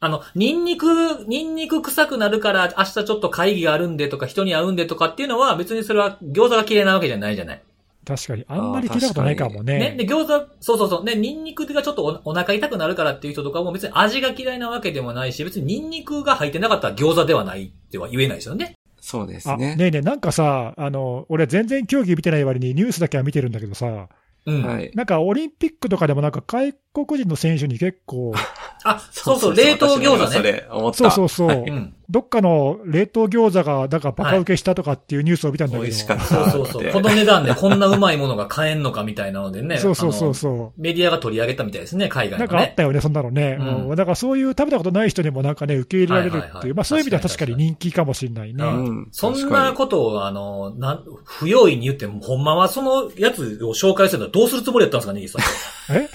[0.00, 7.62] あの、ニンニク、ニンニク臭くなるから明日ちょっと会議があるんでとか人に会うんでとかっていうのは別にそれは餃子が嫌いなわけじゃないじゃない。
[8.04, 9.78] う、確かに、あんまり聞いたことないかもね。
[9.78, 9.96] ね。
[9.96, 11.04] で、餃子、そうそうそう。
[11.04, 18.74] ね、ニンニクがちょっとおお腹痛くなるからっていう人とかも別に味が嫌いなわけでもないし、別にニンニクが入ってなかったら餃子ではないっては言えないですよね。
[19.00, 19.76] そうですあね。
[19.76, 24.08] ねえねえ、なんかさ、あの俺、全然競技見てない割にニュースだけは見てるんだけどさ、
[24.46, 24.62] うん。
[24.62, 24.90] はい。
[24.94, 28.32] なんかオリンピックとかでもなんか外国人の選手に結構
[28.84, 30.52] あ、そうそう、冷凍餃子そね。
[30.52, 31.10] れ思った。
[31.10, 31.64] そうそうそう。
[31.66, 31.94] うん。
[32.10, 35.82] どっかの冷凍餃子が、だからバカ受けしたとかっていうニュースを見たんだけど。
[35.84, 36.24] 美味しかった。
[36.24, 36.92] そうそうそう。
[36.92, 39.78] この値段でこんなうまいものが買えんのかみたいなのでね。
[39.80, 40.34] そうそうそうう。
[40.34, 42.30] そメディアが取り上げたみたいですね、海う。
[42.32, 42.52] 外のね。
[42.52, 43.56] なんかあったよね、そんなのね。
[43.58, 46.42] うんうんだからそういう食べたことない人にもなんかね、受け入れられるっていう。
[46.42, 48.64] はいはいはいまあそういう意味では確かに人気かもしれないね。
[48.64, 49.08] うんうん。
[49.10, 55.96] そんなことを、あの、なん、不用意に言っても、ほんまはそのやつを紹介するのはどうするつもりだったんですかね、ネギさん。
[55.96, 56.08] え？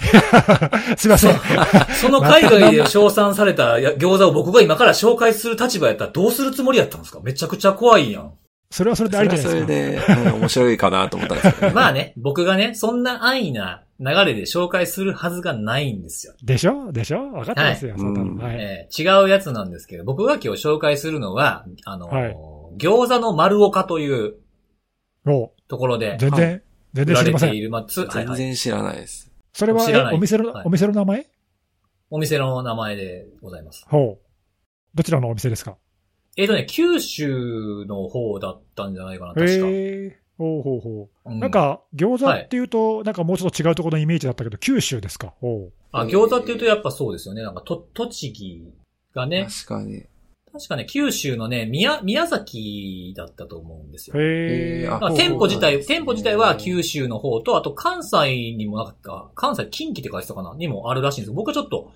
[0.96, 1.34] すいません。
[2.00, 7.20] その海外で称賛されたや餃子を僕が今から紹介する立場やったらどうするつもりやったんですか？
[7.22, 8.32] めちゃくちゃ怖いやん。
[8.72, 10.14] それはそれでありじゃないそれはですか。
[10.14, 11.72] それで、うん面白いかなと思ったんですけどね。
[11.74, 16.34] まあね、僕がね、そんな安易な流れで紹介するはずがないんですよ。
[16.42, 16.92] でしょ？
[16.92, 17.18] でしょ？
[17.30, 18.26] 分かってますよ、はいそんなの。
[18.26, 18.56] うんはい。
[18.60, 22.36] えー違うやつなんですけど、僕が今日紹介するのは、あの、はい
[22.78, 24.34] 餃子の丸岡という
[25.24, 26.62] もところでう、全然、
[26.94, 27.84] 全売ら然知りま。
[27.88, 29.29] 全然知らないです。
[29.52, 31.26] それは、知らないえお店の、はいお店の名前？
[32.10, 33.84] お店の名前でございます。
[33.88, 34.26] ほう。
[34.94, 35.76] どちらのお店ですか？
[36.36, 39.66] えっ、とね、九州の方だったんじゃないかな、確か。
[39.66, 40.20] へえ。
[40.38, 41.30] ほうほうほう。
[41.32, 45.34] うなん、か、餃子っていうと、なんかもうちょっと違うところのイメージだったけど、九州ですか？
[45.40, 45.72] ほう。
[45.92, 47.42] あ、餃子っていうとやっぱそうですよね。
[47.42, 48.72] なんか、と、栃木
[49.14, 50.04] がね、確かに。
[50.52, 54.20] 確かね、九州のね、宮、宮崎だったと思うんですよ。
[54.20, 61.92] へー店舗自体、店舗自体は九州の方と、あと関西にもなんか、関西、近畿って書いてたかなにもあるらしいんです僕はちょっと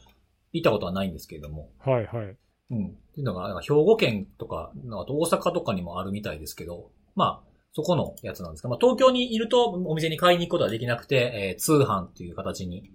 [0.52, 1.70] 行ったことはないんですけれども。
[1.80, 2.36] はいはい。
[2.70, 2.86] うん。
[2.86, 12.90] っていうのが、なんか兵庫県とか、あと大阪とかにもあるみたいですけど、まあ、そこのやつなんですが、まあ、東京にいるとお店に買いに行くことはできなくて、えー通販っていう形に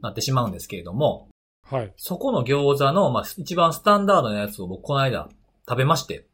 [0.00, 1.28] なってしまうんですけれども、
[1.64, 1.92] はい。
[1.96, 5.28] そこの餃子の、まあ、一番スタンダードなやつを僕この間
[5.68, 6.26] 食べまして、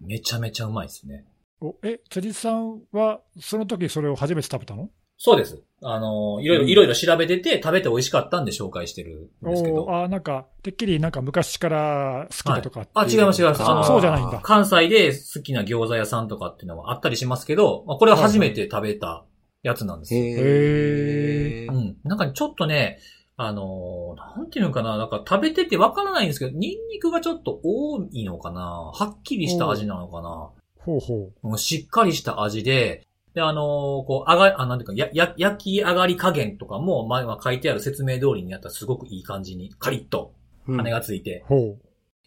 [0.00, 1.26] めちゃめちゃうまいですね。
[1.60, 4.88] おえ、辻さんは、その時それを初めて食べたの？
[5.18, 5.62] そうです。
[5.82, 9.84] あの、いろいろ、いろいろ調べてて、食べて美味しかったんで紹介してるんですけど。
[9.84, 13.62] おあなんか、てっきりなんか昔から好きだとかってあ、違います違います。
[13.62, 14.40] あのそうじゃないんだ。
[14.42, 19.26] 関西で好きな餃子屋さんとかっていうのはあったりしますけど、まあ、これは初めて食べた
[19.62, 20.20] やつなんですよ。
[20.22, 21.70] へー。
[21.70, 21.96] うん。
[22.04, 22.98] なんかねちょっとね、
[23.42, 30.50] あのーなんていうのかな、なんか食べててわからないんですけど、ニンニクがちょっと多いのかなはっきりした味なのかな。
[30.76, 40.34] ほうほもうしっかりした味で、で、あのーこう、あが、あ、なんていうか、や、や、焼き上がり加減とかも、まあ、まあ書いてある説明通りにやったらすごくいい感じに、カリッと
[40.68, 40.76] うん。
[40.76, 41.44] 羽がついて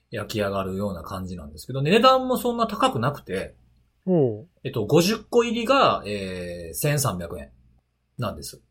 [0.10, 3.54] 焼き上がるような感じなんですけど、値段もそんな高くなくて、
[4.64, 7.50] えっと、50個入りが、えー、1300円
[8.18, 8.62] なんです。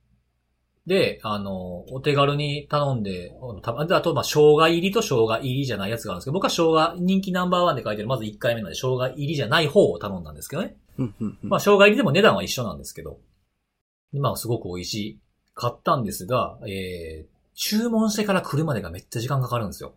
[0.87, 10.77] で、あの、お手軽に頼んで、たあと、まあ、生姜入りと生姜入りじゃないやつがあるんですけど、僕は生姜、人気ナンバーワンで書いてる、まず1回目なんで、生姜入りじゃない方を頼んだんですけどね。
[10.99, 13.19] うんうんうんまあ、生姜入りでも値段は一緒なんですけど、
[14.13, 15.19] まあ、すごく美味しい。
[15.55, 19.93] 買ったんですが、えー、注文してから来るまでがめっちゃ時間かかるんですよ。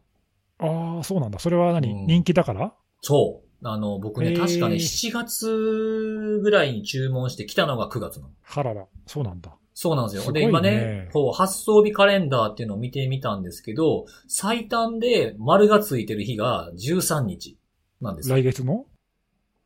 [0.60, 0.66] う。
[0.66, 1.40] ああ、そうなんだ。
[1.40, 2.74] それは何、うん人気だから？
[3.02, 3.68] そう。
[3.68, 8.30] あの、僕ね、確かね、7月ぐらいに注文して来たのが9月なの。
[8.44, 8.86] はらら。
[9.08, 9.56] そうなんだ。
[9.78, 10.21] そうなんですよ。
[10.21, 17.59] すねで、今ね、こう、発送日カレンダーっていうのを見てみたんですけど、最短で丸がついてる日が13日
[17.99, 18.38] なんですよ。
[18.38, 18.86] 来月の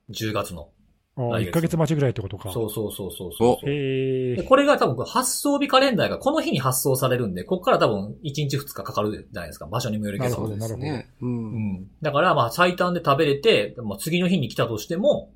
[0.10, 0.72] ？10月の。
[1.16, 2.52] ああ、来月1ヶ月待ちぐらいってことか。
[2.52, 3.70] そうそうそうそうそう。
[3.70, 4.36] へえ。
[4.38, 9.68] でこれが多分発送日カレンダーがこの日に発送されるんで、ここから多分1日2日かかるじゃないですか。
[9.68, 10.30] 場所にもよるけど。
[10.32, 11.12] なるほどそうですね。
[11.22, 11.28] う。
[11.28, 11.88] うんん。
[12.02, 15.32] だからまあ最短で食べれて、まあ、次の日に来たとしても、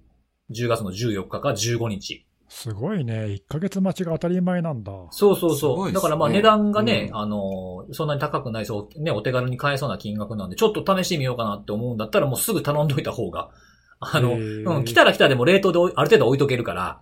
[0.49, 2.25] 10月の14日か15日。
[2.53, 3.25] すごいね。
[3.25, 4.91] 1ヶ月待ちが当たり前なんだ。
[5.09, 5.87] そうそうそう。
[5.87, 13.49] ねだからまあ値段がね、うんあの、そんなに高くないそう、ね、お手軽に買えそうな金額なんで、ちょっと試してみようかなって思うんだったらもうすぐ頼んどいた方が、
[13.99, 17.01] あの、うん、来たら来たでも冷凍である程度置いとけるから、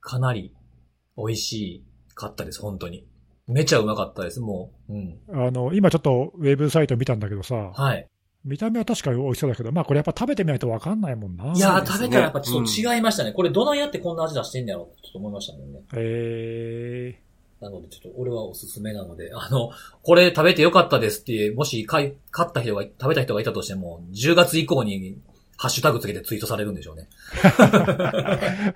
[0.00, 0.52] かなり
[1.16, 1.84] 美味し
[2.16, 3.06] かったです、本当に。
[3.46, 4.92] めちゃうまかったです、もう。
[4.94, 5.20] うん。
[5.30, 8.08] あの、今ちょっとウェブサイト見たんだけどさ、はい。
[8.46, 11.52] 見た目は確かに美味しそうだけど、まあこれやっぱ食べてみないとわかんないもんな。
[11.52, 13.32] いやね食べたらやっぱちょっと違いましたね。
[13.32, 15.80] これどないやってこんな味出してんだろうちょっと思いましたもんね。
[15.94, 17.18] え
[17.60, 19.70] なので、ちょっと俺はおすすめなので、あの、
[20.02, 25.16] これ食べてよかったですって、もし買い、買った人が、食べた人がいたとしても、10月以降に
[25.56, 27.08] ハッシュタグつけてツイートされるんでしょうね。
[27.42, 28.74] ー、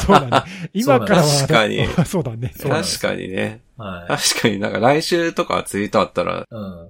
[0.00, 0.50] そうだね。
[0.72, 2.54] 今からは、確かに そうだね。
[2.58, 3.60] 確かにね。
[3.76, 6.44] は確かになんか来週とかツイートあったらい。
[6.50, 6.88] うん。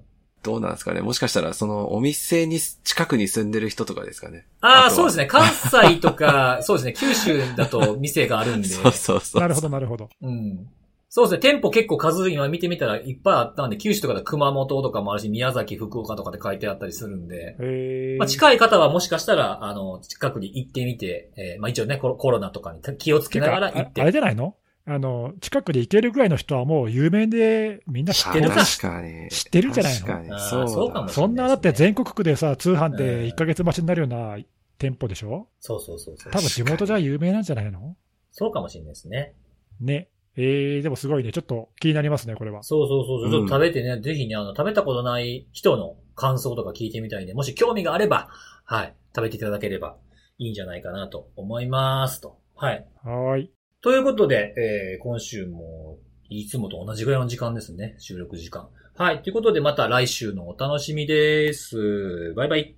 [0.49, 1.03] どうなんですかね。
[1.03, 4.47] もしかしたらそのお店に近くに住んでる人とかですかね。
[4.63, 5.27] ああ、そうですね。
[5.27, 6.93] 関西とか、 そうですね。
[6.95, 8.69] 九州だと店があるんで。
[8.69, 9.43] そうそうそう。
[9.43, 10.09] なるほど、なるほど。
[10.23, 10.67] うん。
[11.11, 11.39] そうですね。
[11.41, 17.57] 店舗結構数今見てみたらいっぱいあったんで、九州とかで熊本とかもあるし、宮崎、福岡とかで書いてあったりするんで。
[17.61, 24.01] えー、まあ、近い方はもしかしたら、あの、近くに行ってみて、えーまあ一応ねコロ、コロナとかに気をつけながら行って。
[24.03, 24.55] あれじゃないの？
[24.91, 29.29] あの、近くで行けるぐらいの人はもう有名でみんな知ってる確かに。
[29.31, 30.07] 知ってるんじゃないの？
[30.07, 30.41] 確かに。
[30.41, 34.39] そうだそうかもしれそんなだって全国区でさ、通販で1ヶ月待ちになるような
[34.79, 35.49] 店舗でしょ？
[35.61, 36.33] そうそうそうそう。
[36.33, 37.97] 多分地元じゃ有名なんじゃないの？
[38.33, 39.35] そうかもしれないですね。
[39.81, 40.09] ね。
[40.37, 41.33] えー、でもすごいね。
[41.33, 42.63] ちょっと気になりますね、これは。
[42.63, 43.27] そうそうそうそう。
[43.27, 48.29] うんちょっと食べてね、ぜひね、あの、食べたことない人の感想とか聞いてみたいんで、もし興味があれば、
[48.65, 49.97] はい、食べていただければ
[50.39, 52.39] いいんじゃないかなと思いますと。
[52.55, 52.87] はい。
[53.03, 53.53] はーい。
[53.81, 55.99] ということで、えー、今週も、
[56.29, 57.95] いつもと同じぐらいの時間ですね。
[57.99, 58.69] 収録時間。
[58.97, 59.23] はい。
[59.23, 62.35] ということで、また来週のお楽しみです。
[62.35, 62.77] バイバイ。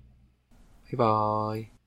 [0.85, 1.80] バイバーイ。